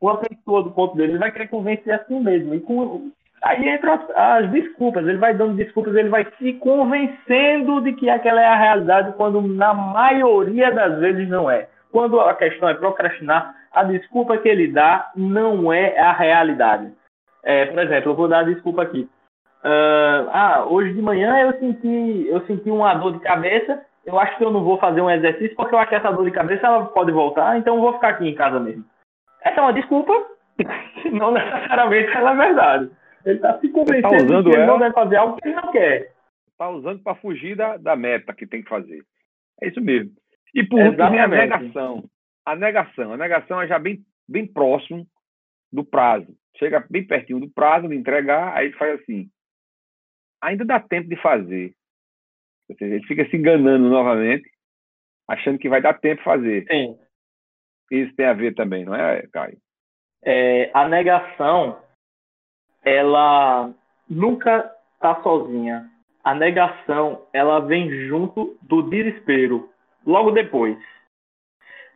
uma 0.01 0.17
pessoa 0.19 0.63
do 0.63 0.71
ponto 0.71 0.97
dele, 0.97 1.13
ele 1.13 1.19
vai 1.19 1.33
querer 1.33 1.49
convencer 1.49 1.93
a 1.93 2.05
si 2.05 2.15
mesmo. 2.15 2.55
E 2.55 2.61
com... 2.61 3.11
aí 3.43 3.69
entra 3.69 3.95
as, 3.95 4.11
as, 4.45 4.51
desculpas, 4.51 5.07
ele 5.07 5.19
vai 5.19 5.35
dando 5.35 5.57
desculpas, 5.57 5.95
ele 5.95 6.09
vai 6.09 6.27
se 6.39 6.55
convencendo 6.55 7.81
de 7.83 7.93
que 7.95 8.09
aquela 8.09 8.41
é 8.41 8.47
a 8.47 8.57
realidade, 8.57 9.17
quando 9.17 9.43
na 9.43 9.75
maioria 9.75 10.71
das 10.71 10.99
vezes 11.01 11.29
não 11.29 11.51
é. 11.51 11.69
Quando 11.93 12.19
a 12.19 12.35
questão 12.35 12.69
é 12.69 12.75
procrastinar, 12.75 13.55
a 13.71 13.85
desculpa 13.85 14.39
que 14.39 14.49
ele 14.49 14.67
dá 14.69 15.13
não 15.15 15.73
é 15.73 15.99
a 15.99 16.13
realidade. 16.13 16.93
É, 17.45 17.67
por 17.67 17.79
exemplo, 17.79 18.13
eu 18.13 18.17
vou 18.17 18.29
dar 18.29 18.41
a 18.41 18.45
desculpa 18.45 18.83
aqui. 18.83 19.09
Uh, 19.63 20.27
ah, 20.33 20.65
hoje 20.69 20.95
de 20.95 21.03
manhã 21.03 21.39
eu 21.39 21.53
senti, 21.61 22.27
eu 22.29 22.45
senti 22.47 22.71
uma 22.71 22.95
dor 22.95 23.13
de 23.13 23.21
cabeça. 23.21 23.85
Eu 24.05 24.19
acho 24.19 24.37
que 24.37 24.45
eu 24.45 24.51
não 24.51 24.65
vou 24.65 24.79
fazer 24.79 25.01
um 25.01 25.11
exercício 25.11 25.55
porque 25.55 25.75
eu 25.75 25.79
acho 25.79 25.91
que 25.91 25.95
essa 25.95 26.11
dor 26.11 26.25
de 26.25 26.33
cabeça 26.33 26.67
ela 26.67 26.87
pode 26.87 27.13
voltar, 27.13 27.57
então 27.57 27.77
eu 27.77 27.81
vou 27.81 27.93
ficar 27.93 28.09
aqui 28.09 28.27
em 28.27 28.35
casa 28.35 28.59
mesmo. 28.59 28.85
Essa 29.43 29.61
é 29.61 29.63
uma 29.63 29.73
desculpa, 29.73 30.13
não 31.13 31.31
necessariamente 31.31 32.11
ela 32.11 32.33
é 32.33 32.37
verdade. 32.37 32.91
Ele 33.25 33.37
está 33.37 33.59
se 33.59 33.69
convencendo 33.69 34.03
tá 34.03 34.25
usando 34.25 34.51
que 34.51 34.57
ele 34.57 34.63
ela, 34.63 34.73
não 34.73 34.79
deve 34.79 34.95
fazer 34.95 35.17
algo 35.17 35.37
que 35.37 35.47
ele 35.47 35.55
não 35.55 35.71
quer. 35.71 36.13
Está 36.51 36.69
usando 36.71 37.01
para 37.01 37.15
fugir 37.15 37.55
da, 37.55 37.77
da 37.77 37.95
meta 37.95 38.35
que 38.35 38.47
tem 38.47 38.63
que 38.63 38.69
fazer. 38.69 39.05
É 39.61 39.69
isso 39.69 39.81
mesmo. 39.81 40.11
E 40.55 40.65
por 40.65 40.81
último, 40.81 41.03
a 41.03 41.29
negação. 41.29 42.05
A 42.45 42.57
negação. 42.57 43.13
A 43.13 43.17
negação 43.17 43.61
é 43.61 43.67
já 43.67 43.79
bem, 43.79 44.05
bem 44.29 44.47
próximo 44.47 45.07
do 45.73 45.85
prazo 45.85 46.37
chega 46.57 46.85
bem 46.89 47.07
pertinho 47.07 47.41
do 47.41 47.51
prazo 47.51 47.89
de 47.89 47.97
entregar, 47.97 48.57
aí 48.57 48.67
ele 48.67 48.77
faz 48.77 49.01
assim, 49.01 49.29
ainda 50.41 50.65
dá 50.65 50.81
tempo 50.81 51.09
de 51.09 51.17
fazer. 51.17 51.75
Ou 52.69 52.77
seja, 52.77 52.95
ele 52.95 53.07
fica 53.07 53.29
se 53.29 53.37
enganando 53.37 53.89
novamente, 53.89 54.49
achando 55.29 55.59
que 55.59 55.69
vai 55.69 55.81
dar 55.81 55.95
tempo 55.95 56.19
de 56.19 56.25
fazer. 56.25 56.67
Sim. 56.71 56.99
Isso 57.91 58.15
tem 58.15 58.27
a 58.27 58.33
ver 58.33 58.55
também, 58.55 58.85
não 58.85 58.95
é, 58.95 59.27
Caio? 59.33 59.59
É, 60.25 60.71
a 60.73 60.89
negação, 60.89 61.83
ela 62.85 63.75
nunca 64.09 64.73
está 64.95 65.21
sozinha. 65.23 65.91
A 66.25 66.35
negação, 66.35 67.27
ela 67.33 67.59
vem 67.59 67.91
junto 68.07 68.57
do 68.63 68.83
desespero, 68.83 69.72
logo 70.07 70.31
depois. 70.31 70.77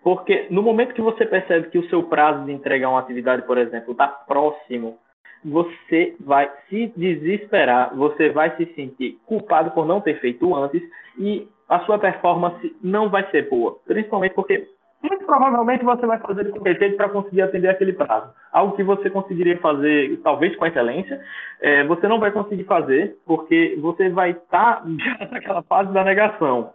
Porque 0.03 0.47
no 0.51 0.63
momento 0.63 0.95
que 0.95 1.03
você 1.03 1.27
percebe 1.27 1.69
que 1.69 1.79
o 1.79 1.89
seu 1.89 2.05
prazo 2.05 2.45
de 2.45 2.53
entregar 2.53 2.91
uma 2.91 3.01
atividade, 3.01 3.43
por 3.43 3.59
exemplo, 3.59 3.93
está 3.93 4.07
próximo, 4.07 4.99
você 5.45 6.15
vai 6.21 6.51
se 6.69 6.93
desesperar, 6.97 7.95
você 7.95 8.31
vai 8.31 8.57
se 8.57 8.67
sentir 8.75 9.19
culpado 9.27 9.71
por 9.73 9.87
não 9.87 10.01
ter 10.01 10.21
feito 10.21 10.55
antes 10.55 10.83
e 11.19 11.49
a 11.69 11.81
sua 11.81 11.99
performance 11.99 12.77
não 12.83 13.09
vai 13.09 13.29
ser 13.31 13.49
boa. 13.49 13.79
Principalmente 13.85 14.35
porque 14.35 14.69
muito 15.03 15.25
provavelmente 15.25 15.85
você 15.85 16.07
vai 16.07 16.19
fazer 16.19 16.51
qualquer 16.51 16.79
jeito 16.79 16.97
para 16.97 17.09
conseguir 17.09 17.43
atender 17.43 17.69
aquele 17.69 17.93
prazo. 17.93 18.33
Algo 18.53 18.77
que 18.77 18.83
você 18.83 19.11
conseguiria 19.11 19.59
fazer, 19.59 20.19
talvez 20.23 20.55
com 20.57 20.67
excelência, 20.67 21.21
é, 21.61 21.85
você 21.85 22.09
não 22.09 22.19
vai 22.19 22.31
conseguir 22.31 22.65
fazer 22.65 23.17
porque 23.27 23.77
você 23.81 24.09
vai 24.09 24.31
estar 24.31 24.83
tá 24.83 24.85
naquela 25.31 25.63
fase 25.63 25.93
da 25.93 26.05
negação 26.05 26.73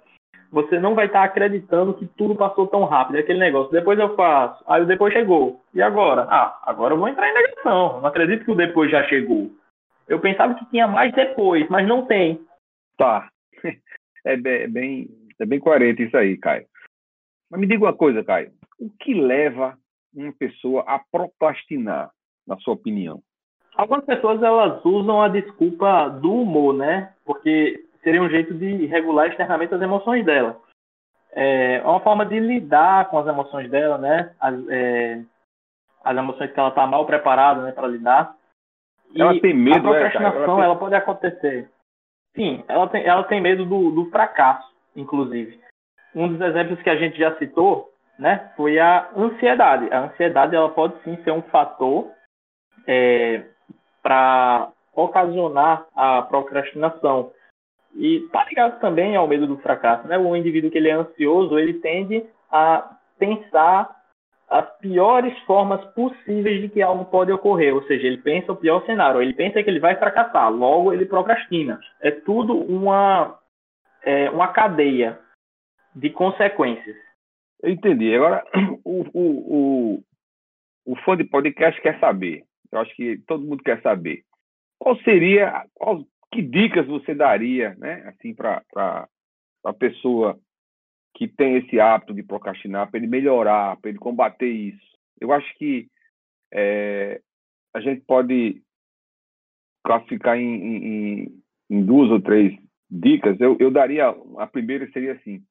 você 0.52 0.80
não 0.80 0.94
vai 0.94 1.06
estar 1.06 1.20
tá 1.20 1.26
acreditando 1.26 1.94
que 1.94 2.06
tudo 2.06 2.36
passou 2.36 2.68
tão 2.68 2.84
rápido. 2.84 3.16
É 3.16 3.20
aquele 3.22 3.40
negócio, 3.40 3.72
depois 3.72 3.98
eu 3.98 4.16
faço, 4.16 4.64
aí 4.68 4.82
o 4.82 4.86
depois 4.86 5.14
chegou. 5.14 5.62
E 5.74 5.82
agora? 5.82 6.24
Ah, 6.30 6.60
agora 6.64 6.94
eu 6.94 7.00
vou 7.00 7.08
entrar 7.08 7.30
em 7.30 7.34
negação. 7.34 8.02
Não 8.02 8.06
acredito 8.06 8.44
que 8.44 8.52
o 8.52 8.56
depois 8.56 8.92
já 8.92 9.04
chegou. 9.08 9.50
Eu 10.08 10.20
pensava 10.20 10.54
que 10.56 10.70
tinha 10.70 10.88
mais 10.88 11.14
depois, 11.14 11.68
mas 11.70 11.88
não 11.88 12.06
tem. 12.06 12.46
Tá. 12.98 13.30
É 14.24 14.38
bem, 14.38 15.10
é 15.40 15.46
bem 15.48 15.60
coerente 15.60 16.04
isso 16.04 16.16
aí, 16.16 16.38
Caio. 16.38 16.68
Mas 17.50 17.60
me 17.60 17.66
diga 17.66 17.86
uma 17.86 17.94
coisa, 17.94 18.24
Caio. 18.24 18.52
O 18.80 18.88
que 19.00 19.16
leva 19.16 19.76
uma 20.14 20.32
pessoa 20.34 20.84
a 20.86 21.02
procrastinar, 21.12 22.12
na 22.46 22.56
sua 22.58 22.76
opinião? 22.76 23.20
Algumas 23.76 24.06
pessoas 24.06 24.44
elas 24.44 24.86
usam 24.86 25.24
a 25.24 25.28
desculpa 25.28 26.08
do 26.10 26.32
humor, 26.44 26.76
né? 26.76 27.14
Porque 27.26 27.84
seria 28.04 28.22
um 28.22 28.30
jeito 28.30 28.54
de 28.54 28.86
regular 28.86 29.28
externamente 29.28 29.74
as 29.74 29.82
emoções 29.82 30.26
dela. 30.26 30.58
É 31.34 31.82
uma 31.86 32.02
forma 32.02 32.26
de 32.26 32.40
lidar 32.40 33.10
com 33.10 33.18
as 33.20 33.28
emoções 33.28 33.70
dela, 33.70 33.98
né? 33.98 34.34
As, 34.40 34.56
é, 34.70 35.22
as 36.04 36.18
emoções 36.18 36.52
que 36.52 36.60
ela 36.60 36.70
está 36.70 36.86
mal 36.86 37.06
preparada, 37.06 37.62
né, 37.62 37.72
para 37.72 37.88
lidar. 37.88 38.36
Ela 39.16 39.36
e 39.36 39.42
tem 39.42 39.54
medo, 39.54 39.88
a 39.88 39.92
procrastinação, 39.92 40.40
é, 40.40 40.44
ela, 40.44 40.56
tem... 40.56 40.64
ela, 40.64 40.76
pode 40.76 40.96
acontecer. 40.96 41.70
Sim, 42.36 42.64
ela 42.68 42.88
tem, 42.88 43.06
ela 43.06 43.24
tem 43.24 43.42
medo 43.42 43.66
do, 43.66 43.92
do 43.92 44.10
fracasso, 44.10 44.70
inclusive. 44.96 45.60
Um 46.16 46.28
dos 46.28 46.42
exemplos 46.42 46.82
que 46.82 46.90
a 46.90 46.96
gente 46.96 47.18
já 47.18 47.36
citou, 47.38 47.94
né, 48.18 48.52
foi 48.56 48.80
a 48.80 49.10
ansiedade. 49.16 49.92
A 49.92 50.06
ansiedade, 50.06 50.56
ela 50.56 50.70
pode 50.70 51.02
sim 51.04 51.18
ser 51.24 51.32
um 51.32 51.42
fator 51.44 52.10
é, 52.88 53.44
para 54.02 54.70
ocasionar 54.94 55.86
a 55.96 56.22
procrastinação. 56.24 57.32
E 57.96 58.22
tá 58.32 58.46
ligado 58.46 58.80
também 58.80 59.16
ao 59.16 59.28
medo 59.28 59.48
do 59.48 59.58
fracasso, 59.58 60.08
né? 60.08 60.18
O 60.18 60.36
indivíduo 60.36 60.72
que 60.72 60.78
ele 60.78 60.90
é 60.90 60.94
ansioso, 60.94 61.60
ele 61.60 61.76
tende 61.76 62.26
a 62.50 62.98
pensar 63.20 64.02
as 64.50 64.70
piores 64.80 65.38
formas 65.44 65.84
possíveis 65.94 66.62
de 66.62 66.68
que 66.68 66.82
algo 66.82 67.06
pode 67.06 67.32
ocorrer, 67.32 67.74
ou 67.74 67.84
seja, 67.84 68.06
ele 68.06 68.18
pensa 68.18 68.52
o 68.52 68.58
pior 68.58 68.86
cenário, 68.86 69.22
ele 69.22 69.34
pensa 69.34 69.64
que 69.64 69.70
ele 69.70 69.80
vai 69.80 69.96
fracassar, 69.96 70.52
logo 70.52 70.92
ele 70.92 71.06
procrastina. 71.06 71.80
É 72.02 72.12
tudo 72.12 72.54
uma 72.54 73.40
é, 74.04 74.30
uma 74.30 74.50
cadeia 74.50 75.20
de 75.96 76.10
consequências. 76.10 76.98
Eu 77.62 77.70
entendi. 77.70 78.14
Agora, 78.14 78.44
o, 78.84 79.06
o, 79.14 79.96
o, 79.96 80.04
o 80.86 80.96
fã 80.98 81.16
de 81.16 81.24
podcast 81.24 81.80
quer 81.82 82.00
saber. 82.00 82.44
Eu 82.72 82.80
acho 82.80 82.94
que 82.96 83.18
todo 83.28 83.46
mundo 83.46 83.64
quer 83.64 83.82
saber. 83.82 84.24
Qual 84.80 84.98
seria, 84.98 85.66
qual, 85.76 86.04
que 86.32 86.42
dicas 86.42 86.88
você 86.88 87.14
daria, 87.14 87.76
né, 87.76 88.04
assim, 88.08 88.34
para 88.34 88.64
a 89.66 89.74
pessoa 89.74 90.40
que 91.14 91.28
tem 91.28 91.58
esse 91.58 91.80
hábito 91.80 92.14
de 92.14 92.24
procrastinar, 92.24 92.90
para 92.90 92.98
ele 92.98 93.08
melhorar, 93.08 93.78
para 93.78 93.90
ele 93.90 94.00
combater 94.00 94.48
isso? 94.48 94.98
Eu 95.20 95.32
acho 95.34 95.54
que 95.56 95.88
é, 96.54 97.22
a 97.74 97.82
gente 97.82 98.02
pode 98.02 98.62
classificar 99.84 100.38
em, 100.38 100.56
em, 100.56 101.44
em, 101.70 101.86
duas 101.86 102.10
ou 102.10 102.22
três 102.22 102.58
dicas. 102.90 103.40
Eu, 103.40 103.58
eu 103.60 103.70
daria, 103.70 104.16
a 104.38 104.48
primeira 104.48 104.90
seria 104.92 105.14
assim, 105.14 105.44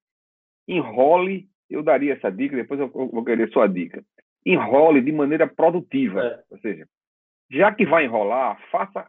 enrole, 0.66 1.48
eu 1.68 1.82
daria 1.82 2.14
essa 2.14 2.30
dica, 2.30 2.56
depois 2.56 2.80
eu 2.80 2.88
vou 2.88 3.24
querer 3.24 3.50
sua 3.50 3.66
dica. 3.66 4.02
Enrole 4.44 5.02
de 5.02 5.12
maneira 5.12 5.46
produtiva, 5.46 6.22
é. 6.24 6.42
ou 6.50 6.58
seja, 6.60 6.88
já 7.50 7.74
que 7.74 7.84
vai 7.84 8.06
enrolar, 8.06 8.58
faça 8.70 9.06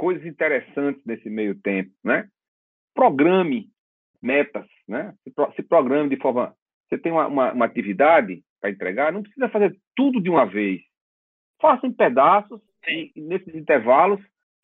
coisas 0.00 0.24
interessantes 0.24 1.04
nesse 1.04 1.28
meio 1.28 1.54
tempo, 1.60 1.90
né? 2.02 2.26
Programe 2.94 3.68
metas, 4.22 4.66
né? 4.88 5.14
Se, 5.22 5.30
pro, 5.30 5.52
se 5.52 5.62
programe 5.62 6.08
de 6.08 6.16
forma... 6.16 6.54
Você 6.88 6.96
tem 6.96 7.12
uma, 7.12 7.26
uma, 7.26 7.52
uma 7.52 7.66
atividade 7.66 8.42
para 8.62 8.70
entregar, 8.70 9.12
não 9.12 9.22
precisa 9.22 9.50
fazer 9.50 9.78
tudo 9.94 10.18
de 10.18 10.30
uma 10.30 10.46
vez. 10.46 10.80
Faça 11.60 11.86
em 11.86 11.92
pedaços 11.92 12.62
e, 12.88 13.12
nesses 13.14 13.54
intervalos, 13.54 14.18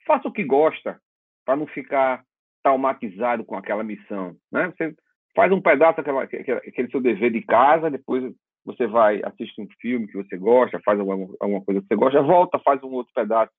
faça 0.06 0.26
o 0.26 0.32
que 0.32 0.42
gosta, 0.42 0.98
para 1.44 1.54
não 1.54 1.66
ficar 1.66 2.24
traumatizado 2.62 3.44
com 3.44 3.56
aquela 3.56 3.84
missão, 3.84 4.34
né? 4.50 4.70
Você 4.70 4.94
faz 5.34 5.52
um 5.52 5.60
pedaço 5.60 6.00
aquela, 6.00 6.22
aquele 6.22 6.90
seu 6.90 7.00
dever 7.00 7.30
de 7.30 7.42
casa, 7.42 7.90
depois 7.90 8.34
você 8.64 8.86
vai 8.86 9.20
assistir 9.22 9.60
um 9.60 9.68
filme 9.82 10.08
que 10.08 10.16
você 10.16 10.38
gosta, 10.38 10.80
faz 10.82 10.98
alguma, 10.98 11.28
alguma 11.38 11.62
coisa 11.62 11.82
que 11.82 11.88
você 11.88 11.94
gosta, 11.94 12.22
volta, 12.22 12.58
faz 12.60 12.82
um 12.82 12.92
outro 12.92 13.12
pedaço 13.14 13.52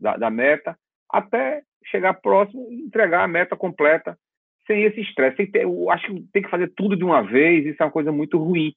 da, 0.00 0.16
da 0.16 0.30
meta 0.30 0.76
até 1.10 1.62
chegar 1.86 2.14
próximo 2.14 2.66
e 2.70 2.82
entregar 2.82 3.24
a 3.24 3.28
meta 3.28 3.56
completa 3.56 4.18
sem 4.66 4.84
esse 4.84 5.00
estresse. 5.00 5.50
Eu 5.54 5.90
acho 5.90 6.06
que 6.06 6.22
tem 6.32 6.42
que 6.42 6.50
fazer 6.50 6.72
tudo 6.76 6.96
de 6.96 7.04
uma 7.04 7.22
vez, 7.22 7.66
isso 7.66 7.82
é 7.82 7.86
uma 7.86 7.92
coisa 7.92 8.12
muito 8.12 8.38
ruim, 8.38 8.72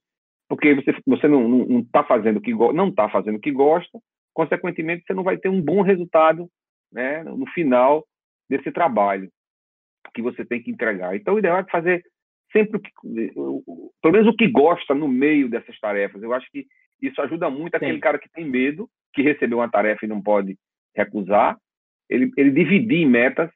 porque 0.48 0.74
você, 0.74 0.96
você 1.06 1.28
não 1.28 1.80
está 1.80 2.04
fazendo 2.04 2.38
o 2.38 2.42
que 2.42 2.54
não 2.54 2.88
está 2.88 3.10
fazendo 3.10 3.36
o 3.36 3.40
que 3.40 3.52
gosta, 3.52 4.00
consequentemente 4.34 5.04
você 5.06 5.14
não 5.14 5.24
vai 5.24 5.38
ter 5.38 5.50
um 5.50 5.62
bom 5.62 5.82
resultado 5.82 6.50
né, 6.92 7.24
no 7.24 7.46
final 7.48 8.06
desse 8.50 8.72
trabalho 8.72 9.30
que 10.14 10.22
você 10.22 10.44
tem 10.44 10.62
que 10.62 10.72
entregar. 10.72 11.16
Então, 11.16 11.36
o 11.36 11.40
ideal 11.40 11.58
é 11.58 11.64
fazer 11.66 12.04
sempre 12.52 12.78
o 12.78 12.80
que, 12.80 12.92
pelo 14.02 14.14
menos 14.14 14.28
o 14.28 14.36
que 14.36 14.48
gosta 14.48 14.94
no 14.94 15.08
meio 15.08 15.50
dessas 15.50 15.80
tarefas. 15.80 16.22
Eu 16.22 16.34
acho 16.34 16.50
que 16.52 16.66
isso 17.02 17.22
ajuda 17.22 17.50
muito 17.50 17.76
aquele 17.76 17.94
Sim. 17.94 18.00
cara 18.00 18.20
que 18.20 18.30
tem 18.30 18.46
medo, 18.46 18.90
que 19.14 19.22
recebeu 19.22 19.60
uma 19.60 19.70
tarefa 19.70 20.06
e 20.06 20.10
não 20.10 20.22
pode 20.22 20.58
recusar, 20.96 21.58
ele, 22.12 22.32
ele 22.38 22.52
dividir 22.52 23.02
em 23.02 23.10
metas 23.10 23.50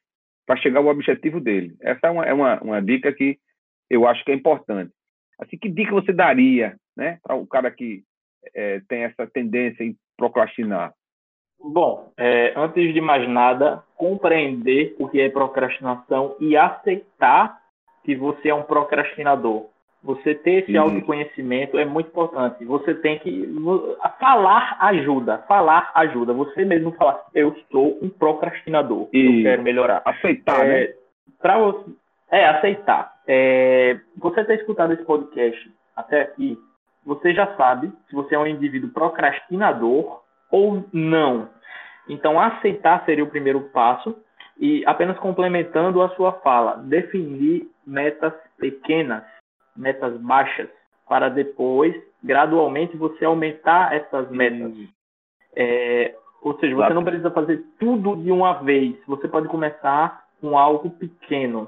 para 0.45 0.57
chegar 0.57 0.79
ao 0.79 0.87
objetivo 0.87 1.39
dele. 1.39 1.75
Essa 1.81 2.07
é 2.07 2.09
uma, 2.09 2.25
é 2.25 2.33
uma, 2.33 2.61
uma 2.61 2.81
dica 2.81 3.11
que 3.11 3.37
eu 3.89 4.07
acho 4.07 4.23
que 4.23 4.31
é 4.31 4.35
importante. 4.35 4.91
Assim, 5.39 5.57
que 5.57 5.69
dica 5.69 5.91
você 5.91 6.13
daria 6.13 6.75
né, 6.95 7.19
para 7.21 7.35
o 7.35 7.45
cara 7.45 7.69
que 7.69 8.03
é, 8.53 8.79
tem 8.87 9.03
essa 9.03 9.27
tendência 9.27 9.83
em 9.83 9.95
procrastinar? 10.17 10.93
Bom, 11.59 12.11
é, 12.17 12.53
antes 12.55 12.93
de 12.93 13.01
mais 13.01 13.27
nada, 13.27 13.83
compreender 13.97 14.95
o 14.99 15.09
que 15.09 15.19
é 15.19 15.29
procrastinação 15.29 16.35
e 16.39 16.55
aceitar 16.55 17.59
que 18.03 18.15
você 18.15 18.49
é 18.49 18.55
um 18.55 18.63
procrastinador. 18.63 19.67
Você 20.05 20.35
ter 20.35 20.63
esse 20.63 20.77
autoconhecimento 20.77 21.79
é 21.79 21.83
muito 21.83 22.09
importante. 22.09 22.63
Você 22.63 22.93
tem 22.93 23.17
que 23.17 23.49
falar 24.19 24.77
ajuda, 24.79 25.39
falar 25.47 25.91
ajuda. 25.95 26.31
Você 26.31 26.63
mesmo 26.63 26.91
falar, 26.91 27.25
eu 27.33 27.55
sou 27.71 27.97
um 27.99 28.07
procrastinador, 28.07 29.09
e 29.11 29.39
eu 29.39 29.43
quero 29.43 29.63
melhorar. 29.63 30.03
Aceitar, 30.05 30.63
é, 30.63 30.67
né? 30.67 30.93
Para 31.41 31.57
você, 31.57 31.89
é 32.29 32.45
aceitar. 32.45 33.15
É, 33.27 33.99
você 34.17 34.45
ter 34.45 34.59
escutado 34.59 34.93
esse 34.93 35.03
podcast 35.03 35.71
até 35.95 36.21
aqui, 36.21 36.55
você 37.03 37.33
já 37.33 37.55
sabe 37.55 37.91
se 38.07 38.15
você 38.15 38.35
é 38.35 38.39
um 38.39 38.45
indivíduo 38.45 38.91
procrastinador 38.91 40.21
ou 40.51 40.85
não. 40.93 41.49
Então, 42.07 42.39
aceitar 42.39 43.03
seria 43.05 43.23
o 43.23 43.29
primeiro 43.29 43.61
passo. 43.73 44.15
E 44.57 44.83
apenas 44.85 45.17
complementando 45.17 46.01
a 46.01 46.09
sua 46.09 46.31
fala, 46.31 46.77
definir 46.77 47.67
metas 47.85 48.33
pequenas 48.57 49.23
metas 49.75 50.17
baixas, 50.17 50.69
para 51.07 51.29
depois, 51.29 51.95
gradualmente, 52.23 52.97
você 52.97 53.25
aumentar 53.25 53.93
essas 53.93 54.29
metas. 54.31 54.73
É, 55.55 56.15
ou 56.41 56.57
seja, 56.59 56.75
você 56.75 56.93
não 56.93 57.03
precisa 57.03 57.31
fazer 57.31 57.63
tudo 57.79 58.15
de 58.15 58.31
uma 58.31 58.53
vez. 58.53 58.95
Você 59.07 59.27
pode 59.27 59.47
começar 59.47 60.25
com 60.41 60.57
algo 60.57 60.89
pequeno. 60.89 61.67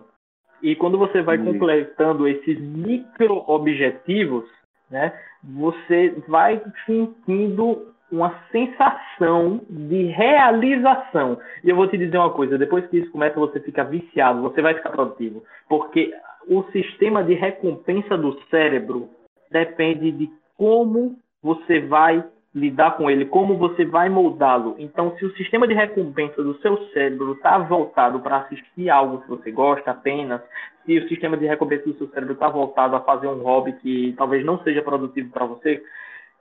E 0.62 0.76
quando 0.76 0.98
você 0.98 1.22
vai 1.22 1.38
completando 1.38 2.28
esses 2.28 2.60
micro 2.60 3.44
objetivos, 3.48 4.46
né, 4.90 5.14
você 5.44 6.16
vai 6.28 6.62
sentindo 6.86 7.94
uma 8.12 8.34
sensação 8.52 9.62
de 9.70 10.04
realização. 10.06 11.40
E 11.64 11.70
eu 11.70 11.76
vou 11.76 11.88
te 11.88 11.98
dizer 11.98 12.18
uma 12.18 12.32
coisa: 12.32 12.58
depois 12.58 12.86
que 12.88 13.00
isso 13.00 13.12
começa, 13.12 13.40
você 13.40 13.60
fica 13.60 13.84
viciado, 13.84 14.42
você 14.42 14.62
vai 14.62 14.74
ficar 14.74 14.92
produtivo. 14.92 15.44
Porque 15.68 16.14
o 16.50 16.64
sistema 16.72 17.24
de 17.24 17.34
recompensa 17.34 18.18
do 18.18 18.40
cérebro 18.50 19.10
depende 19.52 20.12
de 20.12 20.30
como 20.58 21.18
você 21.42 21.80
vai 21.80 22.24
lidar 22.54 22.98
com 22.98 23.10
ele, 23.10 23.26
como 23.26 23.56
você 23.56 23.86
vai 23.86 24.10
moldá-lo. 24.10 24.76
Então, 24.80 25.16
se 25.18 25.26
o 25.26 25.36
sistema 25.36 25.68
de 25.68 25.74
recompensa 25.74 26.42
do 26.42 26.58
seu 26.60 26.78
cérebro 26.90 27.34
está 27.34 27.58
voltado 27.60 28.20
para 28.20 28.38
assistir 28.38 28.90
algo 28.90 29.22
que 29.22 29.30
você 29.30 29.52
gosta 29.52 29.92
apenas, 29.92 30.42
se 30.86 30.98
o 30.98 31.08
sistema 31.08 31.38
de 31.38 31.46
recompensa 31.46 31.86
do 31.86 31.98
seu 31.98 32.10
cérebro 32.10 32.34
está 32.34 32.50
voltado 32.50 32.96
a 32.96 33.02
fazer 33.02 33.28
um 33.28 33.44
hobby 33.44 33.74
que 33.74 34.14
talvez 34.18 34.44
não 34.44 34.62
seja 34.64 34.82
produtivo 34.82 35.30
para 35.30 35.46
você, 35.46 35.84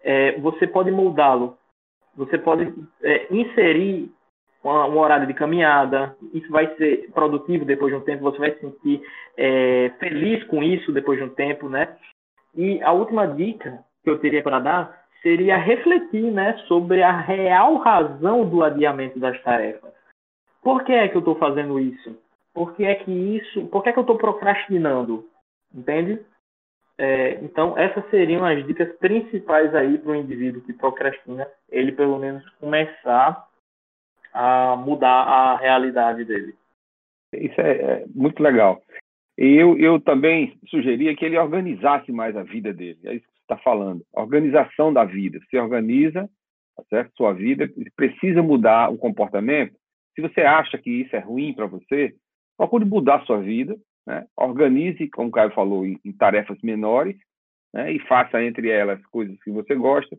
é, 0.03 0.39
você 0.41 0.67
pode 0.67 0.91
moldá-lo. 0.91 1.59
Você 2.17 2.39
pode 2.39 2.73
é, 3.03 3.27
inserir 3.31 4.11
um 4.67 4.99
horário 4.99 5.27
de 5.27 5.35
caminhada, 5.35 6.17
isso 6.33 6.51
vai 6.51 6.75
ser 6.77 7.11
produtivo 7.13 7.65
depois 7.65 7.93
de 7.93 7.99
um 7.99 8.05
tempo, 8.05 8.23
você 8.23 8.39
vai 8.39 8.53
se 8.53 8.61
sentir 8.61 9.03
é, 9.37 9.91
feliz 9.99 10.43
com 10.45 10.63
isso 10.63 10.93
depois 10.93 11.19
de 11.19 11.25
um 11.25 11.29
tempo, 11.29 11.69
né? 11.69 11.97
E 12.55 12.83
a 12.83 12.93
última 12.93 13.27
dica 13.27 13.85
que 14.03 14.11
eu 14.11 14.19
teria 14.19 14.43
para 14.43 14.61
dar 14.61 15.07
seria 15.23 15.57
refletir, 15.57 16.31
né, 16.31 16.57
sobre 16.69 17.03
a 17.03 17.11
real 17.11 17.79
razão 17.79 18.49
do 18.49 18.63
adiamento 18.63 19.19
das 19.19 19.41
tarefas. 19.43 19.93
Por 20.63 20.85
que 20.85 20.93
é 20.93 21.09
que 21.09 21.17
eu 21.17 21.21
estou 21.21 21.35
fazendo 21.37 21.81
isso? 21.81 22.17
Por 22.55 22.75
que 22.75 22.85
é 22.85 22.95
que 22.95 23.11
isso? 23.11 23.67
Por 23.67 23.83
que 23.83 23.89
é 23.89 23.93
que 23.93 23.99
eu 23.99 24.03
estou 24.03 24.17
procrastinando? 24.17 25.29
Entende? 25.75 26.21
É, 26.99 27.35
então, 27.43 27.77
essas 27.77 28.09
seriam 28.09 28.45
as 28.45 28.65
dicas 28.67 28.91
principais 28.97 29.75
aí 29.75 29.99
para 29.99 30.13
o 30.13 30.15
indivíduo 30.15 30.63
que 30.63 30.73
procrastina, 30.73 31.47
ele 31.69 31.93
pelo 31.93 32.19
menos 32.19 32.49
começar 32.61 33.47
a 34.37 34.77
mudar 34.77 35.23
a 35.23 35.57
realidade 35.57 36.25
dele. 36.25 36.55
Isso 37.33 37.61
é, 37.61 37.73
é 37.73 38.05
muito 38.15 38.43
legal. 38.43 38.83
eu, 39.37 39.79
eu 39.79 40.01
também 40.01 40.59
sugeria 40.69 41.15
que 41.17 41.25
ele 41.25 41.39
organizasse 41.39 42.13
mais 42.13 42.37
a 42.37 42.43
vida 42.43 42.73
dele. 42.73 42.99
É 43.05 43.15
isso 43.15 43.27
que 43.27 43.33
você 43.33 43.43
está 43.43 43.57
falando. 43.59 44.03
Organização 44.13 44.93
da 44.93 45.05
vida. 45.05 45.39
Você 45.41 45.59
organiza 45.59 46.29
tá 46.77 46.85
certo? 46.91 47.17
sua 47.17 47.33
vida, 47.33 47.69
precisa 47.97 48.43
mudar 48.43 48.91
o 48.91 48.99
comportamento. 48.99 49.75
Se 50.15 50.21
você 50.21 50.43
acha 50.43 50.77
que 50.79 50.91
isso 50.91 51.17
é 51.17 51.19
ruim 51.19 51.55
para 51.55 51.67
você, 51.67 52.15
procure 52.57 52.85
mudar 52.85 53.17
a 53.17 53.25
sua 53.25 53.41
vida. 53.41 53.77
Né? 54.07 54.27
Organize, 54.37 55.09
como 55.09 55.29
o 55.29 55.33
Caio 55.33 55.51
falou, 55.53 55.87
em, 55.87 55.99
em 56.05 56.13
tarefas 56.13 56.59
menores 56.63 57.17
né? 57.73 57.93
e 57.93 57.99
faça 58.01 58.43
entre 58.43 58.69
elas 58.69 59.05
coisas 59.07 59.43
que 59.43 59.51
você 59.51 59.75
gosta, 59.75 60.17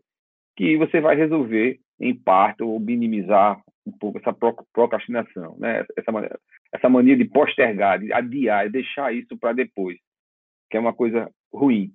que 0.56 0.76
você 0.76 1.00
vai 1.00 1.14
resolver 1.14 1.78
em 2.00 2.14
parte 2.14 2.62
ou 2.62 2.78
minimizar 2.78 3.60
um 3.86 3.92
pouco 3.92 4.18
essa 4.18 4.32
procrastinação, 4.72 5.56
né? 5.58 5.84
essa, 5.96 6.40
essa 6.72 6.88
mania 6.88 7.16
de 7.16 7.24
postergar, 7.24 7.98
de 7.98 8.12
adiar, 8.12 8.70
deixar 8.70 9.14
isso 9.14 9.36
para 9.38 9.52
depois, 9.52 9.98
que 10.70 10.76
é 10.76 10.80
uma 10.80 10.92
coisa 10.92 11.30
ruim. 11.52 11.90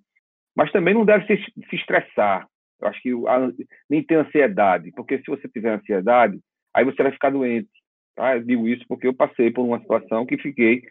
Mas 0.55 0.71
também 0.71 0.93
não 0.93 1.05
deve 1.05 1.25
se, 1.25 1.51
se 1.69 1.75
estressar. 1.75 2.47
Eu 2.81 2.87
acho 2.87 3.01
que 3.01 3.11
a, 3.27 3.51
nem 3.89 4.03
ter 4.03 4.15
ansiedade, 4.15 4.91
porque 4.91 5.17
se 5.19 5.25
você 5.27 5.47
tiver 5.47 5.73
ansiedade, 5.73 6.39
aí 6.73 6.83
você 6.83 7.01
vai 7.01 7.11
ficar 7.11 7.29
doente. 7.29 7.69
Tá? 8.15 8.35
Eu 8.35 8.43
digo 8.43 8.67
isso 8.67 8.85
porque 8.87 9.07
eu 9.07 9.13
passei 9.13 9.51
por 9.51 9.63
uma 9.63 9.79
situação 9.79 10.25
que 10.25 10.37
fiquei 10.37 10.83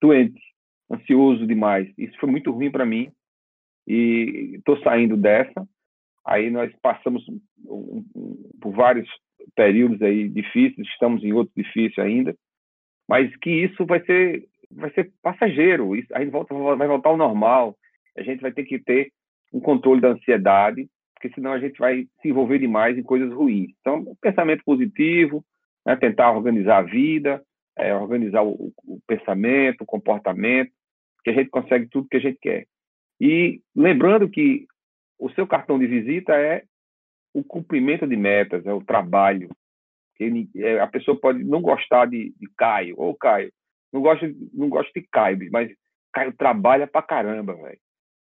doente, 0.00 0.40
ansioso 0.90 1.46
demais. 1.46 1.88
Isso 1.96 2.18
foi 2.18 2.30
muito 2.30 2.50
ruim 2.50 2.70
para 2.70 2.86
mim 2.86 3.10
e 3.86 4.56
estou 4.56 4.78
saindo 4.82 5.16
dessa. 5.16 5.66
Aí 6.26 6.50
nós 6.50 6.72
passamos 6.82 7.24
por 8.60 8.72
vários 8.72 9.08
períodos 9.54 10.02
aí 10.02 10.28
difíceis, 10.28 10.86
estamos 10.88 11.22
em 11.22 11.32
outro 11.32 11.52
difícil 11.56 12.02
ainda, 12.02 12.34
mas 13.08 13.34
que 13.36 13.50
isso 13.50 13.86
vai 13.86 14.04
ser 14.04 14.44
vai 14.68 14.90
ser 14.90 15.12
passageiro, 15.22 15.94
isso, 15.94 16.08
a 16.12 16.18
gente 16.18 16.32
volta, 16.32 16.52
vai 16.52 16.88
voltar 16.88 17.10
ao 17.10 17.16
normal, 17.16 17.76
a 18.18 18.22
gente 18.22 18.40
vai 18.40 18.50
ter 18.50 18.64
que 18.64 18.80
ter 18.80 19.12
um 19.52 19.60
controle 19.60 20.00
da 20.00 20.08
ansiedade, 20.08 20.88
porque 21.14 21.32
senão 21.32 21.52
a 21.52 21.60
gente 21.60 21.78
vai 21.78 22.06
se 22.20 22.28
envolver 22.28 22.58
demais 22.58 22.98
em 22.98 23.02
coisas 23.02 23.32
ruins. 23.32 23.70
Então, 23.80 24.04
pensamento 24.20 24.64
positivo, 24.64 25.44
né, 25.86 25.94
tentar 25.94 26.32
organizar 26.32 26.78
a 26.78 26.82
vida, 26.82 27.40
é, 27.78 27.94
organizar 27.94 28.42
o, 28.42 28.72
o, 28.84 29.00
pensamento, 29.06 29.82
o 29.82 29.86
comportamento, 29.86 30.72
que 31.22 31.30
a 31.30 31.32
gente 31.32 31.48
consegue 31.48 31.86
tudo 31.86 32.08
que 32.08 32.16
a 32.16 32.20
gente 32.20 32.38
quer. 32.40 32.66
E 33.20 33.60
lembrando 33.74 34.28
que 34.28 34.66
o 35.18 35.30
seu 35.30 35.46
cartão 35.46 35.78
de 35.78 35.86
visita 35.86 36.34
é 36.34 36.64
o 37.32 37.44
cumprimento 37.44 38.06
de 38.06 38.16
metas, 38.16 38.64
é 38.66 38.72
o 38.72 38.84
trabalho. 38.84 39.48
É, 40.56 40.80
a 40.80 40.86
pessoa 40.86 41.18
pode 41.18 41.44
não 41.44 41.60
gostar 41.60 42.06
de, 42.06 42.34
de 42.38 42.48
Caio, 42.56 42.94
ou 42.98 43.14
Caio, 43.14 43.52
não 43.92 44.00
gosta, 44.00 44.26
não 44.52 44.68
gosta 44.68 44.90
de 44.98 45.06
Caio, 45.12 45.38
mas 45.50 45.70
Caio 46.12 46.32
trabalha 46.32 46.86
pra 46.86 47.02
caramba, 47.02 47.54
velho. 47.54 47.78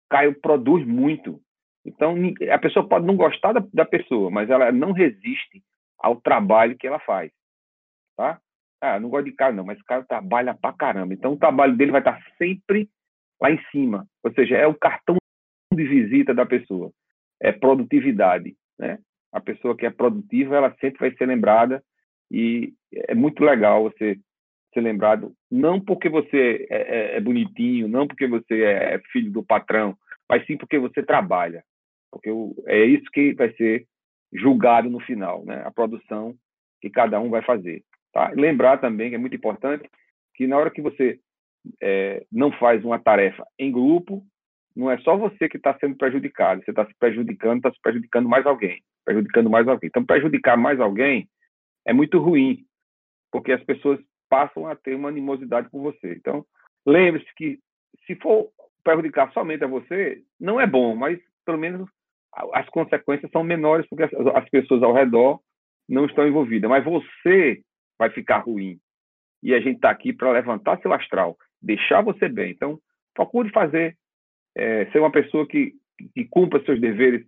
Caio 0.10 0.40
produz 0.40 0.86
muito. 0.86 1.42
Então, 1.86 2.16
a 2.52 2.58
pessoa 2.58 2.88
pode 2.88 3.06
não 3.06 3.18
gostar 3.18 3.54
da, 3.54 3.66
da, 3.74 3.86
pessoa, 3.86 4.30
mas 4.30 4.50
ela 4.50 4.72
não 4.72 4.92
resiste 4.92 5.62
ao 5.98 6.16
trabalho 6.16 6.78
que 6.78 6.88
ela 6.88 7.00
faz. 7.00 7.32
Tá? 8.16 8.40
Ah, 8.80 9.00
não 9.00 9.10
gosto 9.10 9.26
de 9.26 9.34
Caio, 9.34 9.56
não, 9.56 9.66
mas 9.66 9.82
Caio 9.84 10.06
trabalha 10.06 10.54
pra 10.54 10.74
caramba. 10.74 11.14
Então, 11.14 11.34
o 11.34 11.38
trabalho 11.38 11.76
dele 11.76 11.92
vai 11.92 12.02
estar 12.02 12.22
sempre 12.38 12.90
lá 13.42 13.52
em 13.52 13.62
cima. 13.72 14.08
Ou 14.24 14.32
seja, 14.34 14.56
é 14.56 14.68
o 14.68 14.76
cartão 14.76 15.18
de 15.74 15.84
visita 15.84 16.34
da 16.34 16.46
pessoa. 16.46 16.92
É 17.40 17.52
produtividade. 17.52 18.56
Né? 18.78 19.00
A 19.32 19.40
pessoa 19.40 19.76
que 19.76 19.86
é 19.86 19.90
produtiva, 19.90 20.56
ela 20.56 20.76
sempre 20.80 21.00
vai 21.00 21.16
ser 21.16 21.26
lembrada 21.26 21.84
e 22.30 22.74
é 22.94 23.16
muito 23.16 23.44
legal 23.44 23.84
você 23.84 24.18
ser 24.74 24.82
lembrado, 24.82 25.34
não 25.50 25.80
porque 25.82 26.08
você 26.08 26.66
é, 26.70 26.78
é, 26.78 27.18
é 27.18 27.20
bonitinho, 27.20 27.88
não 27.88 28.08
porque 28.08 28.26
você 28.26 28.64
é, 28.64 29.00
filho 29.12 29.32
do 29.32 29.44
patrão, 29.44 29.98
mas 30.30 30.46
sim 30.46 30.56
porque 30.56 30.80
você 30.80 31.04
trabalha. 31.04 31.64
Porque 32.10 32.30
é 32.68 32.86
isso 32.86 33.06
que 33.12 33.34
vai 33.34 33.54
ser 33.54 33.86
julgado 34.34 34.90
no 34.90 35.00
final, 35.02 35.44
né? 35.46 35.62
A 35.66 35.72
produção 35.72 36.36
que 36.82 36.90
cada 36.90 37.20
um 37.20 37.30
vai 37.30 37.42
fazer. 37.42 37.84
Tá? 38.14 38.32
Lembrar 38.34 38.78
também 38.78 39.10
que 39.10 39.16
é 39.16 39.20
muito 39.20 39.36
importante 39.36 39.90
que 40.36 40.48
na 40.48 40.58
hora 40.58 40.72
que 40.72 40.82
você 40.82 41.20
é, 41.82 42.26
não 42.32 42.52
faz 42.54 42.84
uma 42.84 43.00
tarefa 43.00 43.46
em 43.60 43.72
grupo, 43.72 44.26
não 44.76 44.90
é 44.90 44.98
só 45.00 45.18
você 45.18 45.50
que 45.50 45.58
está 45.58 45.78
sendo 45.80 45.96
prejudicado, 45.96 46.64
você 46.64 46.72
está 46.72 46.86
se 46.86 46.94
prejudicando, 46.98 47.58
está 47.58 47.72
se 47.72 47.82
prejudicando 47.82 48.30
mais 48.30 48.46
alguém, 48.46 48.82
prejudicando 49.04 49.50
mais 49.50 49.68
alguém. 49.68 49.88
Então, 49.88 50.06
prejudicar 50.06 50.58
mais 50.58 50.80
alguém 50.80 51.28
é 51.86 51.94
muito 51.94 52.20
ruim, 52.20 52.66
porque 53.32 53.52
as 53.52 53.64
pessoas 53.64 54.00
passam 54.30 54.66
a 54.68 54.76
ter 54.76 54.96
uma 54.96 55.10
animosidade 55.10 55.70
por 55.70 55.82
você. 55.82 56.14
Então, 56.14 56.46
lembre-se 56.86 57.28
que 57.36 57.60
se 58.06 58.16
for 58.16 58.50
prejudicar 58.84 59.32
somente 59.34 59.64
a 59.64 59.68
você, 59.68 60.24
não 60.40 60.60
é 60.60 60.66
bom, 60.66 60.96
mas 60.96 61.20
pelo 61.46 61.58
menos 61.58 61.90
as 62.54 62.68
consequências 62.70 63.30
são 63.32 63.44
menores 63.44 63.86
porque 63.90 64.04
as 64.04 64.50
pessoas 64.50 64.82
ao 64.82 64.94
redor 64.94 65.42
não 65.88 66.06
estão 66.06 66.26
envolvidas. 66.26 66.70
Mas 66.70 66.84
você 66.86 67.62
vai 68.00 68.10
ficar 68.10 68.40
ruim. 68.40 68.80
E 69.44 69.54
a 69.54 69.60
gente 69.60 69.76
está 69.76 69.90
aqui 69.90 70.14
para 70.14 70.32
levantar 70.32 70.80
seu 70.80 70.94
astral, 70.94 71.38
deixar 71.62 72.02
você 72.02 72.30
bem. 72.30 72.52
Então, 72.52 72.80
procure 73.14 73.50
fazer 73.50 73.98
é, 74.56 74.86
ser 74.88 75.00
uma 75.00 75.12
pessoa 75.12 75.48
que, 75.48 75.74
que 76.14 76.26
cumpra 76.26 76.64
seus 76.64 76.80
deveres, 76.80 77.26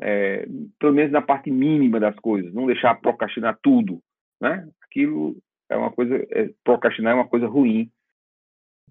é, 0.00 0.46
pelo 0.78 0.92
menos 0.92 1.12
na 1.12 1.22
parte 1.22 1.50
mínima 1.50 1.98
das 1.98 2.16
coisas, 2.16 2.52
não 2.52 2.66
deixar 2.66 2.94
procrastinar 3.00 3.58
tudo, 3.62 4.00
né? 4.40 4.68
Aquilo 4.82 5.36
é 5.68 5.76
uma 5.76 5.90
coisa, 5.90 6.16
é, 6.30 6.50
procrastinar 6.64 7.12
é 7.12 7.14
uma 7.14 7.28
coisa 7.28 7.46
ruim 7.46 7.90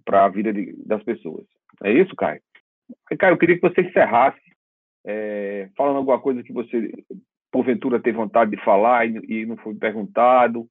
para 0.04 0.26
a 0.26 0.30
vida 0.30 0.52
de, 0.52 0.74
das 0.86 1.04
pessoas. 1.04 1.46
É 1.84 1.92
isso, 1.92 2.16
Caio? 2.16 2.42
Caio, 3.18 3.34
eu 3.34 3.38
queria 3.38 3.56
que 3.56 3.62
você 3.62 3.82
encerrasse 3.82 4.40
é, 5.06 5.70
falando 5.78 5.98
alguma 5.98 6.20
coisa 6.20 6.44
que 6.44 6.52
você, 6.52 6.92
porventura, 7.52 8.00
teve 8.00 8.18
vontade 8.18 8.52
de 8.52 8.64
falar 8.64 9.08
e, 9.08 9.20
e 9.28 9.46
não 9.46 9.58
foi 9.58 9.76
perguntado, 9.76 10.68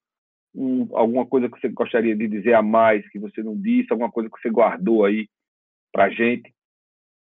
um, 0.54 0.88
alguma 0.96 1.26
coisa 1.26 1.48
que 1.48 1.60
você 1.60 1.68
gostaria 1.68 2.14
de 2.14 2.28
dizer 2.28 2.54
a 2.54 2.62
mais 2.62 3.08
que 3.10 3.18
você 3.18 3.42
não 3.42 3.56
disse, 3.56 3.88
alguma 3.90 4.10
coisa 4.10 4.30
que 4.30 4.40
você 4.40 4.50
guardou 4.50 5.04
aí 5.04 5.28
para 5.92 6.10
gente 6.10 6.53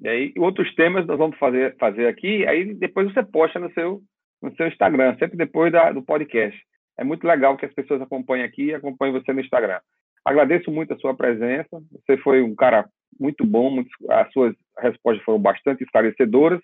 e 0.01 0.09
aí 0.09 0.33
outros 0.37 0.75
temas 0.75 1.07
nós 1.07 1.19
vamos 1.19 1.37
fazer, 1.39 1.77
fazer 1.77 2.07
aqui, 2.07 2.47
aí 2.47 2.75
depois 2.75 3.13
você 3.13 3.23
posta 3.23 3.59
no 3.59 3.73
seu, 3.73 4.01
no 4.41 4.55
seu 4.57 4.67
Instagram, 4.69 5.17
sempre 5.19 5.37
depois 5.37 5.73
da, 5.73 5.93
do 5.93 6.03
podcast. 6.03 6.59
É 6.99 7.05
muito 7.05 7.27
legal 7.27 7.57
que 7.57 7.67
as 7.67 7.73
pessoas 7.73 8.01
acompanhem 8.01 8.45
aqui 8.45 8.67
e 8.67 8.75
acompanhem 8.75 9.15
você 9.15 9.33
no 9.33 9.41
Instagram. 9.41 9.81
Agradeço 10.25 10.71
muito 10.71 10.93
a 10.93 10.99
sua 10.99 11.15
presença. 11.15 11.83
Você 11.91 12.17
foi 12.19 12.43
um 12.43 12.55
cara 12.55 12.89
muito 13.19 13.45
bom, 13.45 13.71
muito, 13.71 13.91
as 14.09 14.31
suas 14.33 14.55
respostas 14.79 15.25
foram 15.25 15.39
bastante 15.39 15.83
esclarecedoras. 15.83 16.61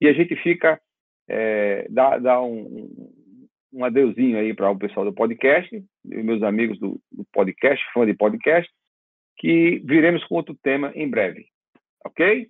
E 0.00 0.08
a 0.08 0.12
gente 0.12 0.36
fica, 0.36 0.80
é, 1.28 1.86
dá, 1.90 2.18
dá 2.18 2.42
um, 2.42 2.88
um 3.76 3.84
adeuzinho 3.84 4.38
aí 4.38 4.54
para 4.54 4.70
o 4.70 4.78
pessoal 4.78 5.04
do 5.04 5.12
podcast, 5.12 5.84
meus 6.02 6.42
amigos 6.42 6.78
do, 6.78 6.98
do 7.12 7.24
podcast, 7.30 7.84
fã 7.92 8.06
de 8.06 8.14
podcast, 8.14 8.70
que 9.36 9.82
viremos 9.84 10.24
com 10.24 10.36
outro 10.36 10.56
tema 10.62 10.90
em 10.94 11.08
breve. 11.08 11.46
Ok? 12.04 12.48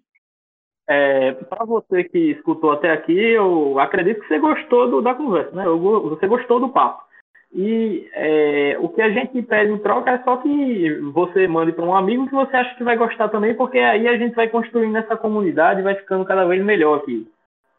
É, 0.88 1.32
para 1.32 1.64
você 1.64 2.04
que 2.04 2.30
escutou 2.30 2.70
até 2.70 2.92
aqui, 2.92 3.18
eu 3.18 3.76
acredito 3.80 4.20
que 4.20 4.28
você 4.28 4.38
gostou 4.38 4.88
do, 4.88 5.02
da 5.02 5.14
conversa, 5.14 5.50
né? 5.50 5.64
Você 5.64 6.28
gostou 6.28 6.60
do 6.60 6.68
papo. 6.68 7.04
E 7.52 8.08
é, 8.12 8.76
o 8.78 8.88
que 8.88 9.02
a 9.02 9.10
gente 9.10 9.42
pede 9.42 9.72
em 9.72 9.78
troca 9.78 10.12
é 10.12 10.22
só 10.22 10.36
que 10.36 10.90
você 11.12 11.48
mande 11.48 11.72
para 11.72 11.84
um 11.84 11.94
amigo 11.94 12.28
que 12.28 12.34
você 12.34 12.54
acha 12.54 12.76
que 12.76 12.84
vai 12.84 12.96
gostar 12.96 13.30
também, 13.30 13.54
porque 13.54 13.78
aí 13.78 14.06
a 14.06 14.16
gente 14.16 14.34
vai 14.34 14.48
construindo 14.48 14.96
essa 14.96 15.16
comunidade 15.16 15.80
e 15.80 15.82
vai 15.82 15.96
ficando 15.96 16.24
cada 16.24 16.44
vez 16.44 16.64
melhor 16.64 16.98
aqui, 16.98 17.28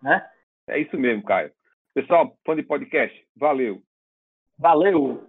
né? 0.01 0.25
É 0.67 0.79
isso 0.79 0.97
mesmo, 0.97 1.23
Caio. 1.23 1.51
Pessoal, 1.97 2.37
fã 2.45 2.55
de 2.55 2.61
podcast, 2.61 3.27
valeu. 3.35 3.81
Valeu! 4.59 5.27